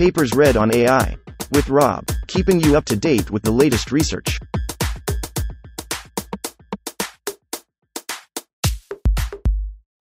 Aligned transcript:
Papers 0.00 0.32
read 0.34 0.56
on 0.56 0.74
AI. 0.74 1.14
With 1.52 1.68
Rob, 1.68 2.06
keeping 2.26 2.58
you 2.58 2.74
up 2.74 2.86
to 2.86 2.96
date 2.96 3.30
with 3.30 3.42
the 3.42 3.50
latest 3.50 3.92
research. 3.92 4.38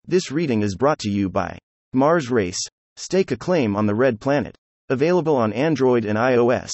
This 0.05 0.31
reading 0.31 0.61
is 0.61 0.77
brought 0.77 0.99
to 0.99 1.09
you 1.09 1.31
by 1.31 1.57
Mars 1.95 2.31
Race. 2.31 2.61
Stake 2.97 3.31
a 3.31 3.39
claim 3.39 3.75
on 3.75 3.87
the 3.87 3.95
Red 3.95 4.21
Planet. 4.21 4.55
Available 4.91 5.35
on 5.35 5.55
Android 5.55 6.05
and 6.05 6.19
iOS. 6.19 6.73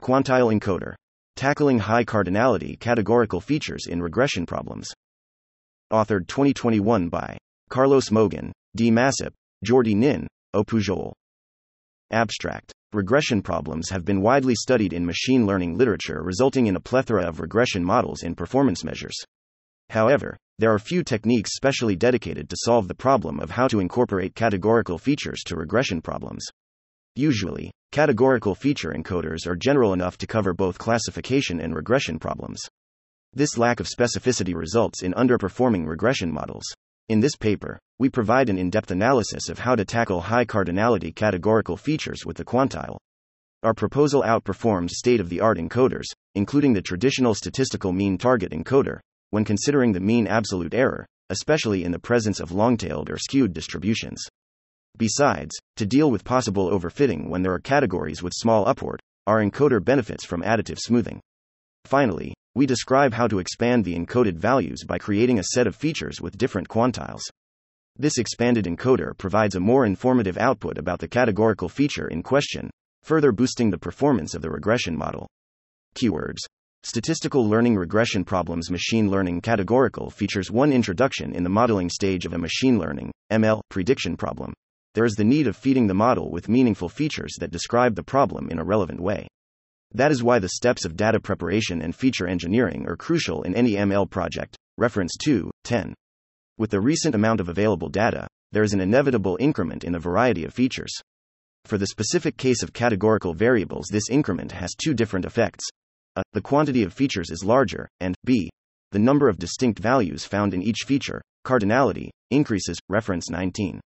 Quantile 0.00 0.56
Encoder. 0.56 0.94
Tackling 1.34 1.80
High 1.80 2.04
Cardinality 2.04 2.78
Categorical 2.78 3.40
Features 3.40 3.88
in 3.88 4.00
Regression 4.00 4.46
Problems. 4.46 4.94
Authored 5.92 6.28
2021 6.28 7.08
by 7.08 7.36
Carlos 7.68 8.12
Mougan, 8.12 8.52
D. 8.76 8.92
Masip, 8.92 9.32
Jordi 9.66 9.96
Nin, 9.96 10.28
O. 10.54 10.62
Pujol. 10.62 11.12
Abstract. 12.10 12.72
Regression 12.92 13.40
problems 13.40 13.88
have 13.88 14.04
been 14.04 14.20
widely 14.20 14.54
studied 14.54 14.92
in 14.92 15.06
machine 15.06 15.46
learning 15.46 15.78
literature, 15.78 16.22
resulting 16.22 16.66
in 16.66 16.76
a 16.76 16.80
plethora 16.80 17.26
of 17.26 17.40
regression 17.40 17.82
models 17.82 18.22
and 18.22 18.36
performance 18.36 18.84
measures. 18.84 19.16
However, 19.88 20.36
there 20.58 20.70
are 20.72 20.78
few 20.78 21.02
techniques 21.02 21.56
specially 21.56 21.96
dedicated 21.96 22.50
to 22.50 22.56
solve 22.58 22.86
the 22.86 22.94
problem 22.94 23.40
of 23.40 23.50
how 23.50 23.66
to 23.68 23.80
incorporate 23.80 24.34
categorical 24.34 24.98
features 24.98 25.42
to 25.46 25.56
regression 25.56 26.02
problems. 26.02 26.44
Usually, 27.16 27.70
categorical 27.90 28.54
feature 28.54 28.94
encoders 28.94 29.46
are 29.46 29.56
general 29.56 29.94
enough 29.94 30.18
to 30.18 30.26
cover 30.26 30.52
both 30.52 30.78
classification 30.78 31.60
and 31.60 31.74
regression 31.74 32.18
problems. 32.18 32.60
This 33.32 33.56
lack 33.56 33.80
of 33.80 33.88
specificity 33.88 34.54
results 34.54 35.02
in 35.02 35.14
underperforming 35.14 35.86
regression 35.86 36.30
models. 36.30 36.64
In 37.12 37.20
this 37.20 37.36
paper, 37.36 37.78
we 37.98 38.08
provide 38.08 38.48
an 38.48 38.56
in 38.56 38.70
depth 38.70 38.90
analysis 38.90 39.50
of 39.50 39.58
how 39.58 39.74
to 39.74 39.84
tackle 39.84 40.22
high 40.22 40.46
cardinality 40.46 41.14
categorical 41.14 41.76
features 41.76 42.24
with 42.24 42.38
the 42.38 42.44
quantile. 42.46 42.96
Our 43.62 43.74
proposal 43.74 44.22
outperforms 44.22 44.92
state 44.92 45.20
of 45.20 45.28
the 45.28 45.38
art 45.38 45.58
encoders, 45.58 46.06
including 46.34 46.72
the 46.72 46.80
traditional 46.80 47.34
statistical 47.34 47.92
mean 47.92 48.16
target 48.16 48.52
encoder, 48.52 49.00
when 49.28 49.44
considering 49.44 49.92
the 49.92 50.00
mean 50.00 50.26
absolute 50.26 50.72
error, 50.72 51.04
especially 51.28 51.84
in 51.84 51.92
the 51.92 51.98
presence 51.98 52.40
of 52.40 52.50
long 52.50 52.78
tailed 52.78 53.10
or 53.10 53.18
skewed 53.18 53.52
distributions. 53.52 54.24
Besides, 54.96 55.54
to 55.76 55.84
deal 55.84 56.10
with 56.10 56.24
possible 56.24 56.70
overfitting 56.70 57.28
when 57.28 57.42
there 57.42 57.52
are 57.52 57.58
categories 57.58 58.22
with 58.22 58.32
small 58.34 58.66
upward, 58.66 59.02
our 59.26 59.44
encoder 59.44 59.84
benefits 59.84 60.24
from 60.24 60.40
additive 60.40 60.78
smoothing. 60.78 61.20
Finally, 61.84 62.32
we 62.54 62.66
describe 62.66 63.14
how 63.14 63.26
to 63.26 63.38
expand 63.38 63.84
the 63.84 63.94
encoded 63.94 64.36
values 64.36 64.84
by 64.84 64.98
creating 64.98 65.38
a 65.38 65.44
set 65.54 65.66
of 65.66 65.74
features 65.74 66.20
with 66.20 66.36
different 66.36 66.68
quantiles. 66.68 67.22
This 67.96 68.18
expanded 68.18 68.66
encoder 68.66 69.16
provides 69.16 69.54
a 69.54 69.60
more 69.60 69.86
informative 69.86 70.36
output 70.36 70.78
about 70.78 70.98
the 70.98 71.08
categorical 71.08 71.68
feature 71.68 72.08
in 72.08 72.22
question, 72.22 72.70
further 73.02 73.32
boosting 73.32 73.70
the 73.70 73.78
performance 73.78 74.34
of 74.34 74.42
the 74.42 74.50
regression 74.50 74.96
model. 74.96 75.26
Keywords 75.94 76.40
Statistical 76.84 77.48
Learning 77.48 77.76
Regression 77.76 78.24
Problems 78.24 78.70
Machine 78.70 79.08
Learning 79.08 79.40
Categorical 79.40 80.10
features 80.10 80.50
one 80.50 80.72
introduction 80.72 81.32
in 81.32 81.44
the 81.44 81.50
modeling 81.50 81.88
stage 81.88 82.26
of 82.26 82.32
a 82.32 82.38
machine 82.38 82.78
learning 82.78 83.12
ML 83.30 83.60
prediction 83.68 84.16
problem. 84.16 84.52
There 84.94 85.04
is 85.04 85.14
the 85.14 85.24
need 85.24 85.46
of 85.46 85.56
feeding 85.56 85.86
the 85.86 85.94
model 85.94 86.30
with 86.30 86.48
meaningful 86.48 86.88
features 86.88 87.36
that 87.38 87.52
describe 87.52 87.94
the 87.94 88.02
problem 88.02 88.50
in 88.50 88.58
a 88.58 88.64
relevant 88.64 89.00
way. 89.00 89.28
That 89.94 90.10
is 90.10 90.22
why 90.22 90.38
the 90.38 90.48
steps 90.48 90.84
of 90.84 90.96
data 90.96 91.20
preparation 91.20 91.82
and 91.82 91.94
feature 91.94 92.26
engineering 92.26 92.86
are 92.88 92.96
crucial 92.96 93.42
in 93.42 93.54
any 93.54 93.72
ML 93.72 94.08
project. 94.08 94.56
Reference 94.78 95.16
2, 95.22 95.50
10. 95.64 95.94
With 96.58 96.70
the 96.70 96.80
recent 96.80 97.14
amount 97.14 97.40
of 97.40 97.48
available 97.48 97.88
data, 97.88 98.26
there 98.52 98.62
is 98.62 98.72
an 98.72 98.80
inevitable 98.80 99.36
increment 99.40 99.84
in 99.84 99.92
the 99.92 99.98
variety 99.98 100.44
of 100.44 100.54
features. 100.54 100.92
For 101.64 101.78
the 101.78 101.86
specific 101.86 102.36
case 102.36 102.62
of 102.62 102.72
categorical 102.72 103.34
variables, 103.34 103.86
this 103.90 104.10
increment 104.10 104.52
has 104.52 104.74
two 104.74 104.94
different 104.94 105.26
effects 105.26 105.64
a. 106.16 106.22
The 106.32 106.42
quantity 106.42 106.82
of 106.82 106.92
features 106.92 107.30
is 107.30 107.44
larger, 107.44 107.88
and 108.00 108.14
b. 108.24 108.50
The 108.90 108.98
number 108.98 109.28
of 109.28 109.38
distinct 109.38 109.78
values 109.78 110.24
found 110.24 110.52
in 110.52 110.62
each 110.62 110.80
feature, 110.86 111.22
cardinality, 111.46 112.10
increases. 112.30 112.78
Reference 112.88 113.30
19. 113.30 113.80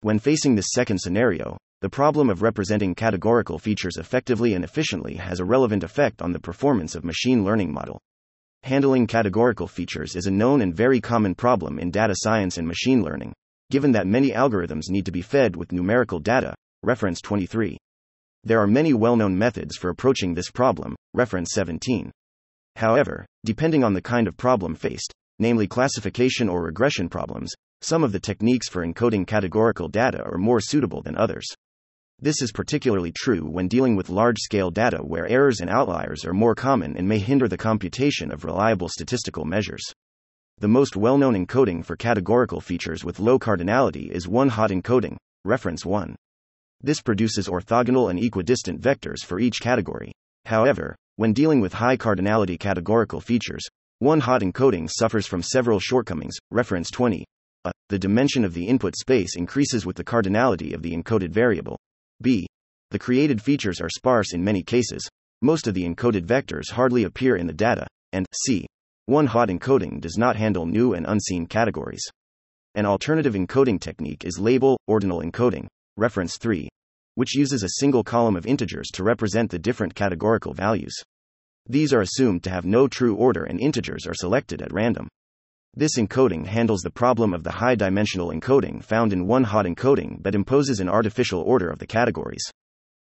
When 0.00 0.18
facing 0.18 0.54
this 0.54 0.70
second 0.72 0.98
scenario, 0.98 1.56
the 1.80 1.88
problem 1.88 2.28
of 2.28 2.42
representing 2.42 2.94
categorical 2.94 3.58
features 3.58 3.96
effectively 3.96 4.52
and 4.52 4.64
efficiently 4.64 5.14
has 5.14 5.40
a 5.40 5.44
relevant 5.46 5.82
effect 5.82 6.20
on 6.20 6.32
the 6.32 6.38
performance 6.38 6.94
of 6.94 7.04
machine 7.04 7.42
learning 7.42 7.72
model. 7.72 7.98
Handling 8.64 9.06
categorical 9.06 9.66
features 9.66 10.14
is 10.14 10.26
a 10.26 10.30
known 10.30 10.60
and 10.60 10.74
very 10.74 11.00
common 11.00 11.34
problem 11.34 11.78
in 11.78 11.90
data 11.90 12.14
science 12.18 12.58
and 12.58 12.68
machine 12.68 13.02
learning, 13.02 13.32
given 13.70 13.92
that 13.92 14.06
many 14.06 14.32
algorithms 14.32 14.90
need 14.90 15.06
to 15.06 15.10
be 15.10 15.22
fed 15.22 15.56
with 15.56 15.72
numerical 15.72 16.18
data. 16.18 16.54
Reference 16.82 17.22
23. 17.22 17.78
There 18.44 18.60
are 18.60 18.66
many 18.66 18.92
well 18.92 19.16
known 19.16 19.38
methods 19.38 19.78
for 19.78 19.88
approaching 19.88 20.34
this 20.34 20.50
problem, 20.50 20.94
reference 21.14 21.52
17. 21.54 22.10
However, 22.76 23.24
depending 23.46 23.84
on 23.84 23.94
the 23.94 24.02
kind 24.02 24.28
of 24.28 24.36
problem 24.36 24.74
faced, 24.74 25.14
namely 25.38 25.66
classification 25.66 26.46
or 26.46 26.62
regression 26.62 27.08
problems, 27.08 27.54
some 27.80 28.04
of 28.04 28.12
the 28.12 28.20
techniques 28.20 28.68
for 28.68 28.84
encoding 28.84 29.26
categorical 29.26 29.88
data 29.88 30.22
are 30.22 30.36
more 30.36 30.60
suitable 30.60 31.00
than 31.00 31.16
others. 31.16 31.46
This 32.22 32.42
is 32.42 32.52
particularly 32.52 33.12
true 33.12 33.46
when 33.46 33.66
dealing 33.66 33.96
with 33.96 34.10
large 34.10 34.36
scale 34.40 34.70
data 34.70 34.98
where 34.98 35.26
errors 35.26 35.60
and 35.60 35.70
outliers 35.70 36.22
are 36.26 36.34
more 36.34 36.54
common 36.54 36.94
and 36.98 37.08
may 37.08 37.18
hinder 37.18 37.48
the 37.48 37.56
computation 37.56 38.30
of 38.30 38.44
reliable 38.44 38.90
statistical 38.90 39.46
measures. 39.46 39.80
The 40.58 40.68
most 40.68 40.96
well 40.96 41.16
known 41.16 41.34
encoding 41.34 41.82
for 41.82 41.96
categorical 41.96 42.60
features 42.60 43.02
with 43.02 43.20
low 43.20 43.38
cardinality 43.38 44.10
is 44.10 44.28
one 44.28 44.50
hot 44.50 44.68
encoding, 44.68 45.16
reference 45.46 45.86
1. 45.86 46.14
This 46.82 47.00
produces 47.00 47.48
orthogonal 47.48 48.10
and 48.10 48.22
equidistant 48.22 48.82
vectors 48.82 49.24
for 49.24 49.40
each 49.40 49.62
category. 49.62 50.12
However, 50.44 50.94
when 51.16 51.32
dealing 51.32 51.62
with 51.62 51.72
high 51.72 51.96
cardinality 51.96 52.60
categorical 52.60 53.22
features, 53.22 53.66
one 53.98 54.20
hot 54.20 54.42
encoding 54.42 54.90
suffers 54.90 55.26
from 55.26 55.42
several 55.42 55.80
shortcomings. 55.80 56.36
Reference 56.50 56.90
20. 56.90 57.24
A. 57.64 57.72
The 57.88 57.98
dimension 57.98 58.44
of 58.44 58.52
the 58.52 58.66
input 58.66 58.94
space 58.98 59.36
increases 59.36 59.86
with 59.86 59.96
the 59.96 60.04
cardinality 60.04 60.74
of 60.74 60.82
the 60.82 60.94
encoded 60.94 61.30
variable. 61.30 61.78
B. 62.22 62.46
The 62.90 62.98
created 62.98 63.40
features 63.40 63.80
are 63.80 63.88
sparse 63.88 64.32
in 64.34 64.44
many 64.44 64.62
cases, 64.62 65.08
most 65.42 65.66
of 65.66 65.74
the 65.74 65.84
encoded 65.84 66.26
vectors 66.26 66.70
hardly 66.70 67.04
appear 67.04 67.36
in 67.36 67.46
the 67.46 67.52
data. 67.52 67.86
And 68.12 68.26
C. 68.44 68.66
One 69.06 69.26
hot 69.26 69.48
encoding 69.48 70.00
does 70.00 70.18
not 70.18 70.36
handle 70.36 70.66
new 70.66 70.92
and 70.94 71.06
unseen 71.06 71.46
categories. 71.46 72.02
An 72.74 72.86
alternative 72.86 73.34
encoding 73.34 73.80
technique 73.80 74.24
is 74.24 74.38
label 74.38 74.78
ordinal 74.86 75.22
encoding, 75.22 75.66
reference 75.96 76.36
3, 76.38 76.68
which 77.14 77.34
uses 77.34 77.62
a 77.62 77.78
single 77.78 78.04
column 78.04 78.36
of 78.36 78.46
integers 78.46 78.88
to 78.92 79.02
represent 79.02 79.50
the 79.50 79.58
different 79.58 79.94
categorical 79.94 80.52
values. 80.52 80.94
These 81.66 81.92
are 81.92 82.00
assumed 82.00 82.44
to 82.44 82.50
have 82.50 82.64
no 82.64 82.86
true 82.86 83.14
order 83.14 83.44
and 83.44 83.60
integers 83.60 84.06
are 84.06 84.14
selected 84.14 84.62
at 84.62 84.72
random. 84.72 85.08
This 85.74 85.96
encoding 85.96 86.46
handles 86.46 86.82
the 86.82 86.90
problem 86.90 87.32
of 87.32 87.44
the 87.44 87.50
high 87.50 87.74
dimensional 87.74 88.30
encoding 88.30 88.82
found 88.82 89.12
in 89.12 89.26
one 89.26 89.44
hot 89.44 89.66
encoding 89.66 90.22
but 90.22 90.34
imposes 90.34 90.80
an 90.80 90.88
artificial 90.88 91.40
order 91.40 91.70
of 91.70 91.78
the 91.78 91.86
categories. 91.86 92.42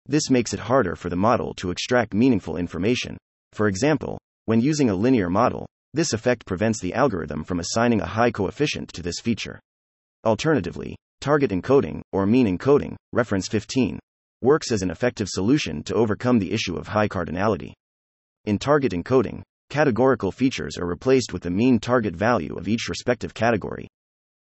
This 0.06 0.30
makes 0.30 0.52
it 0.52 0.60
harder 0.60 0.96
for 0.96 1.08
the 1.08 1.16
model 1.16 1.54
to 1.54 1.70
extract 1.70 2.14
meaningful 2.14 2.56
information. 2.56 3.16
For 3.52 3.68
example, 3.68 4.18
when 4.44 4.60
using 4.60 4.90
a 4.90 4.94
linear 4.94 5.30
model, 5.30 5.66
this 5.94 6.12
effect 6.12 6.46
prevents 6.46 6.80
the 6.80 6.94
algorithm 6.94 7.44
from 7.44 7.60
assigning 7.60 8.00
a 8.00 8.06
high 8.06 8.30
coefficient 8.30 8.92
to 8.94 9.02
this 9.02 9.20
feature. 9.20 9.60
Alternatively, 10.24 10.96
Target 11.20 11.50
encoding, 11.50 12.00
or 12.12 12.24
mean 12.24 12.46
encoding, 12.46 12.96
reference 13.12 13.46
15, 13.46 13.98
works 14.40 14.72
as 14.72 14.80
an 14.80 14.90
effective 14.90 15.28
solution 15.28 15.82
to 15.82 15.94
overcome 15.94 16.38
the 16.38 16.50
issue 16.50 16.76
of 16.76 16.88
high 16.88 17.08
cardinality. 17.08 17.74
In 18.46 18.58
target 18.58 18.92
encoding, 18.92 19.42
categorical 19.70 20.32
features 20.32 20.76
are 20.76 20.86
replaced 20.86 21.32
with 21.32 21.42
the 21.42 21.50
mean 21.50 21.78
target 21.78 22.14
value 22.14 22.56
of 22.58 22.66
each 22.68 22.88
respective 22.88 23.32
category. 23.32 23.86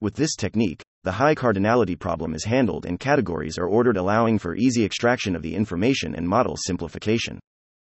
With 0.01 0.15
this 0.15 0.37
technique, 0.37 0.81
the 1.03 1.13
high 1.13 1.35
cardinality 1.35 1.99
problem 1.99 2.35
is 2.35 2.45
handled 2.45 2.87
and 2.87 3.01
categories 3.01 3.59
are 3.59 3.67
ordered, 3.67 3.97
allowing 3.97 4.39
for 4.39 4.55
easy 4.55 4.85
extraction 4.85 5.35
of 5.35 5.43
the 5.43 5.57
information 5.57 6.15
and 6.15 6.27
model 6.27 6.57
simplification. 6.57 7.41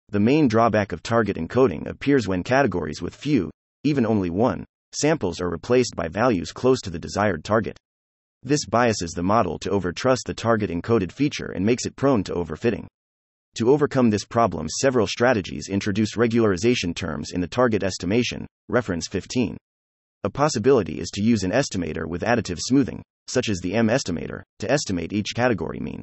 The 0.09 0.19
main 0.19 0.49
drawback 0.49 0.91
of 0.91 1.03
target 1.03 1.37
encoding 1.37 1.87
appears 1.89 2.27
when 2.27 2.43
categories 2.43 3.01
with 3.01 3.15
few, 3.15 3.51
even 3.85 4.05
only 4.05 4.29
one, 4.29 4.65
samples 4.93 5.41
are 5.41 5.49
replaced 5.49 5.95
by 5.95 6.09
values 6.09 6.51
close 6.51 6.81
to 6.83 6.91
the 6.91 6.99
desired 6.99 7.45
target. 7.45 7.79
This 8.43 8.67
biases 8.67 9.13
the 9.13 9.23
model 9.23 9.61
to 9.61 9.71
overtrust 9.71 10.25
the 10.27 10.35
target 10.35 10.71
encoded 10.71 11.13
feature 11.13 11.53
and 11.53 11.65
makes 11.65 11.87
it 11.87 11.95
prone 11.95 12.25
to 12.25 12.35
overfitting. 12.35 12.89
To 13.57 13.71
overcome 13.71 14.09
this 14.09 14.25
problem, 14.25 14.67
several 14.81 15.07
strategies 15.07 15.69
introduce 15.69 16.17
regularization 16.17 16.95
terms 16.95 17.33
in 17.33 17.43
the 17.43 17.47
target 17.47 17.83
estimation, 17.83 18.47
reference 18.69 19.09
15. 19.09 19.59
A 20.25 20.31
possibility 20.31 20.99
is 20.99 21.11
to 21.11 21.23
use 21.23 21.45
an 21.45 21.51
estimator 21.51 22.07
with 22.07 22.23
additive 22.23 22.59
smoothing, 22.59 23.03
such 23.27 23.51
as 23.51 23.59
the 23.61 23.75
M 23.75 23.89
estimator, 23.89 24.43
to 24.61 24.71
estimate 24.71 25.13
each 25.13 25.35
category 25.35 25.81
mean. 25.81 26.03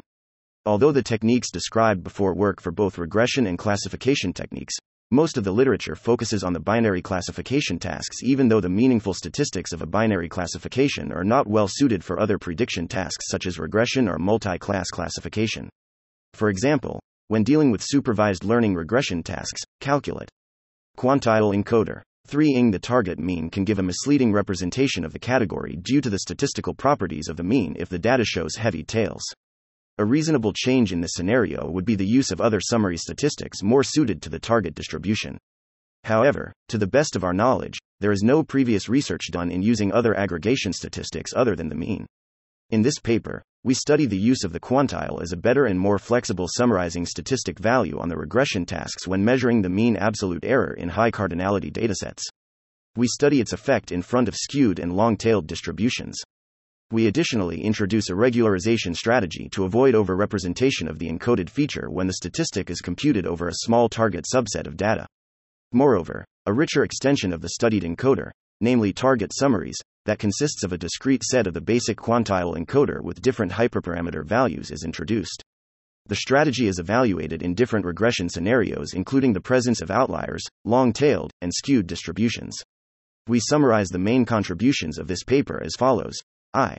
Although 0.65 0.91
the 0.91 1.01
techniques 1.01 1.49
described 1.49 2.03
before 2.03 2.35
work 2.35 2.61
for 2.61 2.71
both 2.71 2.99
regression 2.99 3.47
and 3.47 3.57
classification 3.57 4.31
techniques, 4.31 4.75
Most 5.11 5.37
of 5.37 5.43
the 5.43 5.51
literature 5.51 5.95
focuses 5.95 6.43
on 6.43 6.53
the 6.53 6.59
binary 6.59 7.01
classification 7.01 7.79
tasks, 7.79 8.17
even 8.21 8.47
though 8.47 8.61
the 8.61 8.69
meaningful 8.69 9.15
statistics 9.15 9.73
of 9.73 9.81
a 9.81 9.87
binary 9.87 10.29
classification 10.29 11.11
are 11.11 11.23
not 11.23 11.47
well 11.47 11.67
suited 11.67 12.03
for 12.03 12.19
other 12.19 12.37
prediction 12.37 12.87
tasks 12.87 13.25
such 13.27 13.47
as 13.47 13.57
regression 13.57 14.07
or 14.07 14.19
multi 14.19 14.59
class 14.59 14.91
classification. 14.91 15.67
For 16.35 16.49
example, 16.49 16.99
when 17.29 17.43
dealing 17.43 17.69
with 17.69 17.83
supervised 17.83 18.43
learning 18.43 18.73
regression 18.73 19.21
tasks, 19.21 19.61
calculate. 19.79 20.29
Quantile 20.97 21.55
encoder. 21.55 22.01
3ing 22.27 22.71
The 22.71 22.79
target 22.79 23.19
mean 23.19 23.51
can 23.51 23.63
give 23.63 23.77
a 23.77 23.83
misleading 23.83 24.33
representation 24.33 25.05
of 25.05 25.13
the 25.13 25.19
category 25.19 25.77
due 25.81 26.01
to 26.01 26.09
the 26.09 26.19
statistical 26.19 26.73
properties 26.73 27.27
of 27.27 27.37
the 27.37 27.43
mean 27.43 27.75
if 27.79 27.87
the 27.87 27.99
data 27.99 28.25
shows 28.25 28.55
heavy 28.55 28.83
tails. 28.83 29.21
A 29.99 30.05
reasonable 30.05 30.53
change 30.53 30.91
in 30.91 31.01
this 31.01 31.13
scenario 31.13 31.69
would 31.69 31.85
be 31.85 31.95
the 31.95 32.03
use 32.03 32.31
of 32.31 32.41
other 32.41 32.59
summary 32.59 32.97
statistics 32.97 33.61
more 33.61 33.83
suited 33.83 34.23
to 34.23 34.29
the 34.29 34.39
target 34.39 34.73
distribution. 34.73 35.37
However, 36.05 36.51
to 36.69 36.79
the 36.79 36.87
best 36.87 37.15
of 37.15 37.23
our 37.23 37.33
knowledge, 37.33 37.77
there 37.99 38.11
is 38.11 38.23
no 38.23 38.41
previous 38.41 38.89
research 38.89 39.27
done 39.29 39.51
in 39.51 39.61
using 39.61 39.91
other 39.91 40.17
aggregation 40.17 40.73
statistics 40.73 41.33
other 41.35 41.55
than 41.55 41.69
the 41.69 41.75
mean. 41.75 42.07
In 42.71 42.81
this 42.81 42.97
paper, 42.97 43.43
we 43.63 43.73
study 43.73 44.05
the 44.05 44.17
use 44.17 44.43
of 44.43 44.53
the 44.53 44.59
quantile 44.59 45.21
as 45.21 45.31
a 45.31 45.37
better 45.37 45.65
and 45.65 45.79
more 45.79 45.99
flexible 45.99 46.47
summarizing 46.47 47.05
statistic 47.05 47.59
value 47.59 47.99
on 47.99 48.09
the 48.09 48.17
regression 48.17 48.65
tasks 48.65 49.07
when 49.07 49.23
measuring 49.23 49.61
the 49.61 49.69
mean 49.69 49.97
absolute 49.97 50.43
error 50.43 50.73
in 50.73 50.89
high 50.89 51.11
cardinality 51.11 51.71
datasets. 51.71 52.23
We 52.95 53.07
study 53.07 53.41
its 53.41 53.53
effect 53.53 53.91
in 53.91 54.01
front 54.01 54.27
of 54.27 54.35
skewed 54.35 54.79
and 54.79 54.95
long 54.95 55.17
tailed 55.17 55.47
distributions 55.47 56.17
we 56.91 57.05
additionally 57.05 57.61
introduce 57.61 58.09
a 58.09 58.13
regularization 58.13 58.95
strategy 58.95 59.47
to 59.49 59.63
avoid 59.63 59.93
overrepresentation 59.93 60.89
of 60.89 60.97
the 60.97 61.07
encoded 61.07 61.47
feature 61.47 61.87
when 61.87 62.07
the 62.07 62.13
statistic 62.13 62.71
is 62.71 62.81
computed 62.81 63.27
over 63.27 63.47
a 63.47 63.53
small 63.57 63.87
target 63.87 64.25
subset 64.33 64.65
of 64.65 64.75
data. 64.75 65.05
Moreover, 65.71 66.25
a 66.47 66.53
richer 66.53 66.83
extension 66.83 67.31
of 67.31 67.41
the 67.41 67.49
studied 67.49 67.83
encoder, 67.83 68.31
namely 68.59 68.91
target 68.91 69.31
summaries, 69.35 69.77
that 70.09 70.17
consists 70.17 70.63
of 70.63 70.73
a 70.73 70.77
discrete 70.77 71.23
set 71.23 71.45
of 71.45 71.53
the 71.53 71.61
basic 71.61 71.95
quantile 71.95 72.57
encoder 72.57 72.99
with 72.99 73.21
different 73.21 73.51
hyperparameter 73.51 74.25
values 74.25 74.71
is 74.71 74.83
introduced. 74.83 75.43
The 76.07 76.15
strategy 76.15 76.65
is 76.65 76.79
evaluated 76.79 77.43
in 77.43 77.53
different 77.53 77.85
regression 77.85 78.27
scenarios, 78.27 78.95
including 78.95 79.33
the 79.33 79.39
presence 79.39 79.81
of 79.81 79.91
outliers, 79.91 80.43
long 80.65 80.93
tailed, 80.93 81.29
and 81.41 81.53
skewed 81.53 81.85
distributions. 81.85 82.57
We 83.27 83.39
summarize 83.39 83.89
the 83.89 83.99
main 83.99 84.25
contributions 84.25 84.97
of 84.97 85.07
this 85.07 85.23
paper 85.23 85.61
as 85.63 85.75
follows 85.77 86.15
I. 86.55 86.75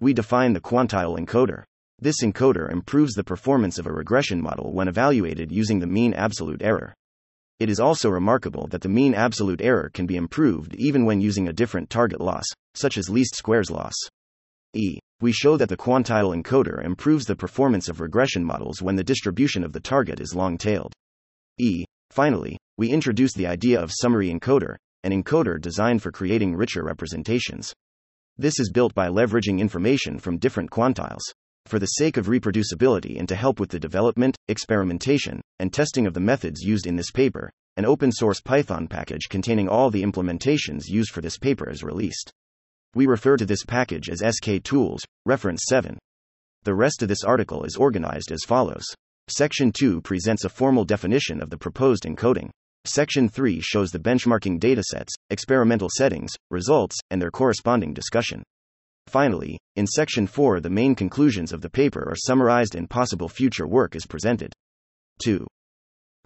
We 0.00 0.12
define 0.12 0.52
the 0.52 0.60
quantile 0.60 1.16
encoder. 1.16 1.62
This 2.00 2.20
encoder 2.24 2.68
improves 2.72 3.14
the 3.14 3.22
performance 3.22 3.78
of 3.78 3.86
a 3.86 3.92
regression 3.92 4.42
model 4.42 4.72
when 4.72 4.88
evaluated 4.88 5.52
using 5.52 5.78
the 5.78 5.86
mean 5.86 6.14
absolute 6.14 6.62
error. 6.62 6.94
It 7.58 7.70
is 7.70 7.80
also 7.80 8.10
remarkable 8.10 8.66
that 8.68 8.82
the 8.82 8.88
mean 8.88 9.14
absolute 9.14 9.62
error 9.62 9.90
can 9.94 10.06
be 10.06 10.16
improved 10.16 10.74
even 10.74 11.06
when 11.06 11.22
using 11.22 11.48
a 11.48 11.54
different 11.54 11.88
target 11.88 12.20
loss, 12.20 12.44
such 12.74 12.98
as 12.98 13.08
least 13.08 13.34
squares 13.34 13.70
loss. 13.70 13.94
E. 14.74 14.98
We 15.22 15.32
show 15.32 15.56
that 15.56 15.70
the 15.70 15.76
quantile 15.76 16.36
encoder 16.36 16.84
improves 16.84 17.24
the 17.24 17.34
performance 17.34 17.88
of 17.88 18.00
regression 18.00 18.44
models 18.44 18.82
when 18.82 18.96
the 18.96 19.04
distribution 19.04 19.64
of 19.64 19.72
the 19.72 19.80
target 19.80 20.20
is 20.20 20.34
long 20.34 20.58
tailed. 20.58 20.92
E. 21.58 21.86
Finally, 22.10 22.58
we 22.76 22.90
introduce 22.90 23.32
the 23.32 23.46
idea 23.46 23.80
of 23.80 23.90
summary 23.90 24.28
encoder, 24.30 24.76
an 25.02 25.12
encoder 25.12 25.58
designed 25.58 26.02
for 26.02 26.12
creating 26.12 26.54
richer 26.54 26.84
representations. 26.84 27.72
This 28.36 28.60
is 28.60 28.70
built 28.70 28.94
by 28.94 29.08
leveraging 29.08 29.60
information 29.60 30.18
from 30.18 30.36
different 30.36 30.70
quantiles. 30.70 31.22
For 31.66 31.80
the 31.80 31.86
sake 31.86 32.16
of 32.16 32.26
reproducibility 32.26 33.18
and 33.18 33.28
to 33.28 33.34
help 33.34 33.58
with 33.58 33.70
the 33.70 33.80
development, 33.80 34.36
experimentation, 34.46 35.40
and 35.58 35.72
testing 35.72 36.06
of 36.06 36.14
the 36.14 36.20
methods 36.20 36.62
used 36.62 36.86
in 36.86 36.94
this 36.94 37.10
paper, 37.10 37.50
an 37.76 37.84
open 37.84 38.12
source 38.12 38.40
Python 38.40 38.86
package 38.86 39.28
containing 39.28 39.68
all 39.68 39.90
the 39.90 40.04
implementations 40.04 40.84
used 40.86 41.10
for 41.10 41.22
this 41.22 41.38
paper 41.38 41.68
is 41.68 41.82
released. 41.82 42.30
We 42.94 43.06
refer 43.06 43.36
to 43.36 43.44
this 43.44 43.64
package 43.64 44.08
as 44.08 44.22
SK 44.24 44.62
Tools, 44.62 45.04
reference 45.24 45.64
7. 45.68 45.98
The 46.62 46.74
rest 46.74 47.02
of 47.02 47.08
this 47.08 47.24
article 47.24 47.64
is 47.64 47.74
organized 47.74 48.30
as 48.30 48.44
follows. 48.46 48.84
Section 49.26 49.72
2 49.72 50.02
presents 50.02 50.44
a 50.44 50.48
formal 50.48 50.84
definition 50.84 51.42
of 51.42 51.50
the 51.50 51.58
proposed 51.58 52.04
encoding. 52.04 52.50
Section 52.84 53.28
3 53.28 53.60
shows 53.60 53.90
the 53.90 53.98
benchmarking 53.98 54.60
datasets, 54.60 55.10
experimental 55.30 55.88
settings, 55.92 56.30
results, 56.48 56.96
and 57.10 57.20
their 57.20 57.32
corresponding 57.32 57.92
discussion. 57.92 58.44
Finally, 59.06 59.58
in 59.76 59.86
Section 59.86 60.26
4, 60.26 60.60
the 60.60 60.70
main 60.70 60.94
conclusions 60.94 61.52
of 61.52 61.60
the 61.60 61.70
paper 61.70 62.08
are 62.08 62.16
summarized 62.16 62.74
and 62.74 62.90
possible 62.90 63.28
future 63.28 63.66
work 63.66 63.94
is 63.94 64.06
presented. 64.06 64.52
2. 65.22 65.46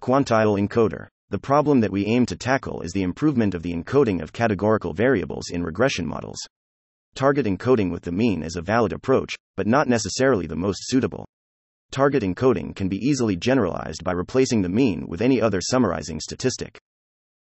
Quantile 0.01 0.59
encoder. 0.59 1.07
The 1.29 1.37
problem 1.37 1.79
that 1.79 1.91
we 1.91 2.07
aim 2.07 2.25
to 2.25 2.35
tackle 2.35 2.81
is 2.81 2.91
the 2.91 3.03
improvement 3.03 3.53
of 3.53 3.63
the 3.63 3.73
encoding 3.73 4.21
of 4.21 4.33
categorical 4.33 4.93
variables 4.93 5.49
in 5.49 5.63
regression 5.63 6.05
models. 6.05 6.39
Target 7.13 7.45
encoding 7.45 7.91
with 7.91 8.03
the 8.03 8.11
mean 8.11 8.41
is 8.41 8.55
a 8.55 8.61
valid 8.61 8.93
approach, 8.93 9.35
but 9.55 9.67
not 9.67 9.87
necessarily 9.87 10.47
the 10.47 10.55
most 10.55 10.79
suitable 10.87 11.25
target 11.91 12.23
encoding 12.23 12.73
can 12.73 12.87
be 12.87 13.05
easily 13.05 13.35
generalized 13.35 14.01
by 14.03 14.13
replacing 14.13 14.61
the 14.61 14.69
mean 14.69 15.05
with 15.07 15.21
any 15.21 15.41
other 15.41 15.59
summarizing 15.61 16.21
statistic. 16.21 16.79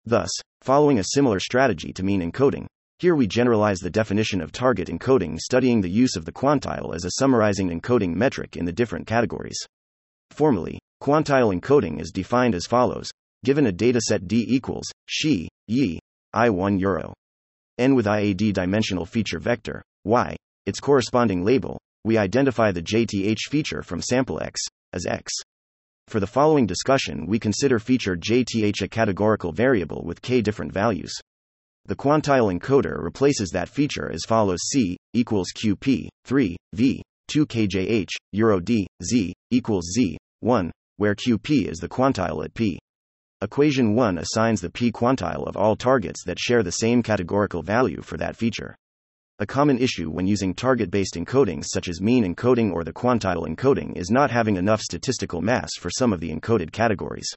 Thus, 0.04 0.30
following 0.60 0.98
a 0.98 1.04
similar 1.04 1.38
strategy 1.38 1.92
to 1.92 2.02
mean 2.02 2.20
encoding, 2.20 2.66
here 3.00 3.14
we 3.14 3.26
generalize 3.26 3.78
the 3.78 3.88
definition 3.88 4.42
of 4.42 4.52
target 4.52 4.88
encoding 4.88 5.38
studying 5.38 5.80
the 5.80 5.88
use 5.88 6.16
of 6.16 6.26
the 6.26 6.32
quantile 6.32 6.94
as 6.94 7.06
a 7.06 7.12
summarizing 7.12 7.70
encoding 7.70 8.14
metric 8.14 8.58
in 8.58 8.66
the 8.66 8.72
different 8.72 9.06
categories. 9.06 9.56
Formally, 10.32 10.78
quantile 11.02 11.58
encoding 11.58 11.98
is 11.98 12.10
defined 12.10 12.54
as 12.54 12.66
follows 12.66 13.10
given 13.42 13.68
a 13.68 13.72
dataset 13.72 14.26
D 14.26 14.44
equals 14.46 14.84
she, 15.06 15.48
ye, 15.66 15.98
I1 16.36 16.78
euro. 16.78 17.14
N 17.78 17.94
with 17.94 18.04
IAD 18.04 18.52
dimensional 18.52 19.06
feature 19.06 19.38
vector, 19.38 19.82
y, 20.04 20.36
its 20.66 20.78
corresponding 20.78 21.42
label, 21.42 21.80
we 22.04 22.18
identify 22.18 22.70
the 22.70 22.82
JTH 22.82 23.48
feature 23.48 23.82
from 23.82 24.02
sample 24.02 24.42
X 24.42 24.60
as 24.92 25.06
X. 25.06 25.32
For 26.08 26.20
the 26.20 26.26
following 26.26 26.66
discussion, 26.66 27.24
we 27.24 27.38
consider 27.38 27.78
feature 27.78 28.14
JTH 28.14 28.82
a 28.82 28.88
categorical 28.88 29.52
variable 29.52 30.02
with 30.04 30.20
k 30.20 30.42
different 30.42 30.70
values. 30.70 31.14
The 31.90 31.96
quantile 31.96 32.56
encoder 32.56 33.02
replaces 33.02 33.50
that 33.50 33.68
feature 33.68 34.12
as 34.12 34.22
follows 34.24 34.60
C 34.68 34.96
equals 35.12 35.48
QP 35.52 36.06
3 36.24 36.56
V 36.74 37.02
2 37.26 37.46
KJH 37.46 38.10
Euro 38.30 38.60
D 38.60 38.86
Z 39.02 39.34
equals 39.50 39.86
Z 39.96 40.16
1, 40.38 40.70
where 40.98 41.16
QP 41.16 41.66
is 41.68 41.78
the 41.78 41.88
quantile 41.88 42.44
at 42.44 42.54
P. 42.54 42.78
Equation 43.42 43.96
1 43.96 44.18
assigns 44.18 44.60
the 44.60 44.70
P 44.70 44.92
quantile 44.92 45.44
of 45.48 45.56
all 45.56 45.74
targets 45.74 46.22
that 46.26 46.38
share 46.38 46.62
the 46.62 46.70
same 46.70 47.02
categorical 47.02 47.60
value 47.60 48.02
for 48.02 48.16
that 48.18 48.36
feature. 48.36 48.76
A 49.40 49.46
common 49.46 49.76
issue 49.76 50.10
when 50.10 50.28
using 50.28 50.54
target 50.54 50.92
based 50.92 51.16
encodings 51.16 51.64
such 51.72 51.88
as 51.88 52.00
mean 52.00 52.22
encoding 52.22 52.72
or 52.72 52.84
the 52.84 52.92
quantile 52.92 53.48
encoding 53.48 53.96
is 53.96 54.12
not 54.12 54.30
having 54.30 54.54
enough 54.54 54.80
statistical 54.80 55.40
mass 55.40 55.70
for 55.80 55.90
some 55.90 56.12
of 56.12 56.20
the 56.20 56.30
encoded 56.30 56.70
categories. 56.70 57.34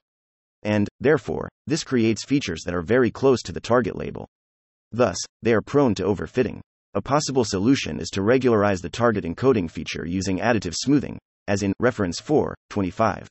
And, 0.62 0.88
therefore, 1.00 1.50
this 1.66 1.84
creates 1.84 2.24
features 2.24 2.62
that 2.68 2.76
are 2.76 2.84
very 2.84 3.10
close 3.10 3.42
to 3.42 3.52
the 3.52 3.60
target 3.60 3.96
label. 3.96 4.30
Thus, 4.94 5.18
they 5.42 5.54
are 5.54 5.62
prone 5.62 5.96
to 5.96 6.04
overfitting. 6.04 6.62
A 6.94 7.02
possible 7.02 7.44
solution 7.44 8.00
is 8.00 8.10
to 8.12 8.22
regularize 8.22 8.80
the 8.80 8.90
target 8.90 9.26
encoding 9.26 9.70
feature 9.70 10.06
using 10.06 10.38
additive 10.38 10.76
smoothing, 10.76 11.18
as 11.48 11.64
in 11.64 11.74
reference 11.80 12.20
4, 12.20 12.54
25. 12.70 13.28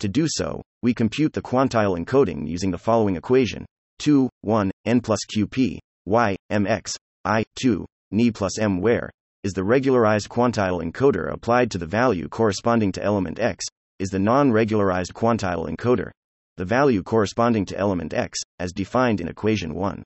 To 0.00 0.08
do 0.08 0.26
so, 0.28 0.60
we 0.82 0.92
compute 0.92 1.32
the 1.32 1.42
quantile 1.42 1.96
encoding 1.96 2.48
using 2.48 2.72
the 2.72 2.78
following 2.78 3.14
equation 3.14 3.64
2, 4.00 4.28
1, 4.40 4.70
n 4.86 5.00
plus 5.00 5.20
qp, 5.32 5.78
y, 6.04 6.36
mx, 6.50 6.96
i, 7.24 7.44
2, 7.62 7.86
ni 8.10 8.30
plus 8.32 8.58
m 8.58 8.80
where 8.80 9.08
is 9.44 9.52
the 9.52 9.62
regularized 9.62 10.28
quantile 10.28 10.82
encoder 10.82 11.32
applied 11.32 11.70
to 11.70 11.78
the 11.78 11.86
value 11.86 12.28
corresponding 12.28 12.90
to 12.90 13.02
element 13.02 13.38
x, 13.38 13.64
is 14.00 14.08
the 14.08 14.18
non 14.18 14.50
regularized 14.50 15.14
quantile 15.14 15.68
encoder, 15.68 16.10
the 16.56 16.64
value 16.64 17.04
corresponding 17.04 17.64
to 17.64 17.78
element 17.78 18.12
x, 18.12 18.40
as 18.58 18.72
defined 18.72 19.20
in 19.20 19.28
equation 19.28 19.74
1. 19.74 20.02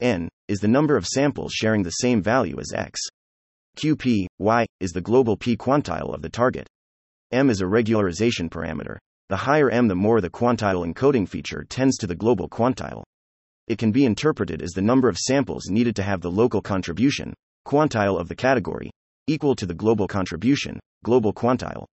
N 0.00 0.28
is 0.48 0.58
the 0.60 0.68
number 0.68 0.96
of 0.96 1.06
samples 1.06 1.52
sharing 1.52 1.82
the 1.82 1.90
same 1.90 2.22
value 2.22 2.58
as 2.58 2.72
x. 2.74 3.00
QP, 3.76 4.26
y, 4.38 4.66
is 4.80 4.92
the 4.92 5.00
global 5.00 5.36
p 5.36 5.56
quantile 5.56 6.14
of 6.14 6.22
the 6.22 6.28
target. 6.28 6.66
m 7.30 7.50
is 7.50 7.60
a 7.60 7.64
regularization 7.64 8.48
parameter. 8.48 8.96
The 9.28 9.36
higher 9.36 9.70
m, 9.70 9.88
the 9.88 9.94
more 9.94 10.20
the 10.20 10.30
quantile 10.30 10.86
encoding 10.86 11.28
feature 11.28 11.64
tends 11.68 11.96
to 11.98 12.06
the 12.06 12.16
global 12.16 12.48
quantile 12.48 13.04
it 13.70 13.78
can 13.78 13.92
be 13.92 14.04
interpreted 14.04 14.62
as 14.62 14.72
the 14.72 14.82
number 14.82 15.08
of 15.08 15.16
samples 15.16 15.68
needed 15.70 15.94
to 15.94 16.02
have 16.02 16.20
the 16.20 16.30
local 16.30 16.60
contribution, 16.60 17.32
quantile 17.64 18.18
of 18.18 18.26
the 18.26 18.34
category, 18.34 18.90
equal 19.28 19.54
to 19.54 19.64
the 19.64 19.74
global 19.74 20.08
contribution, 20.08 20.80
global 21.04 21.32
quantile. 21.32 21.86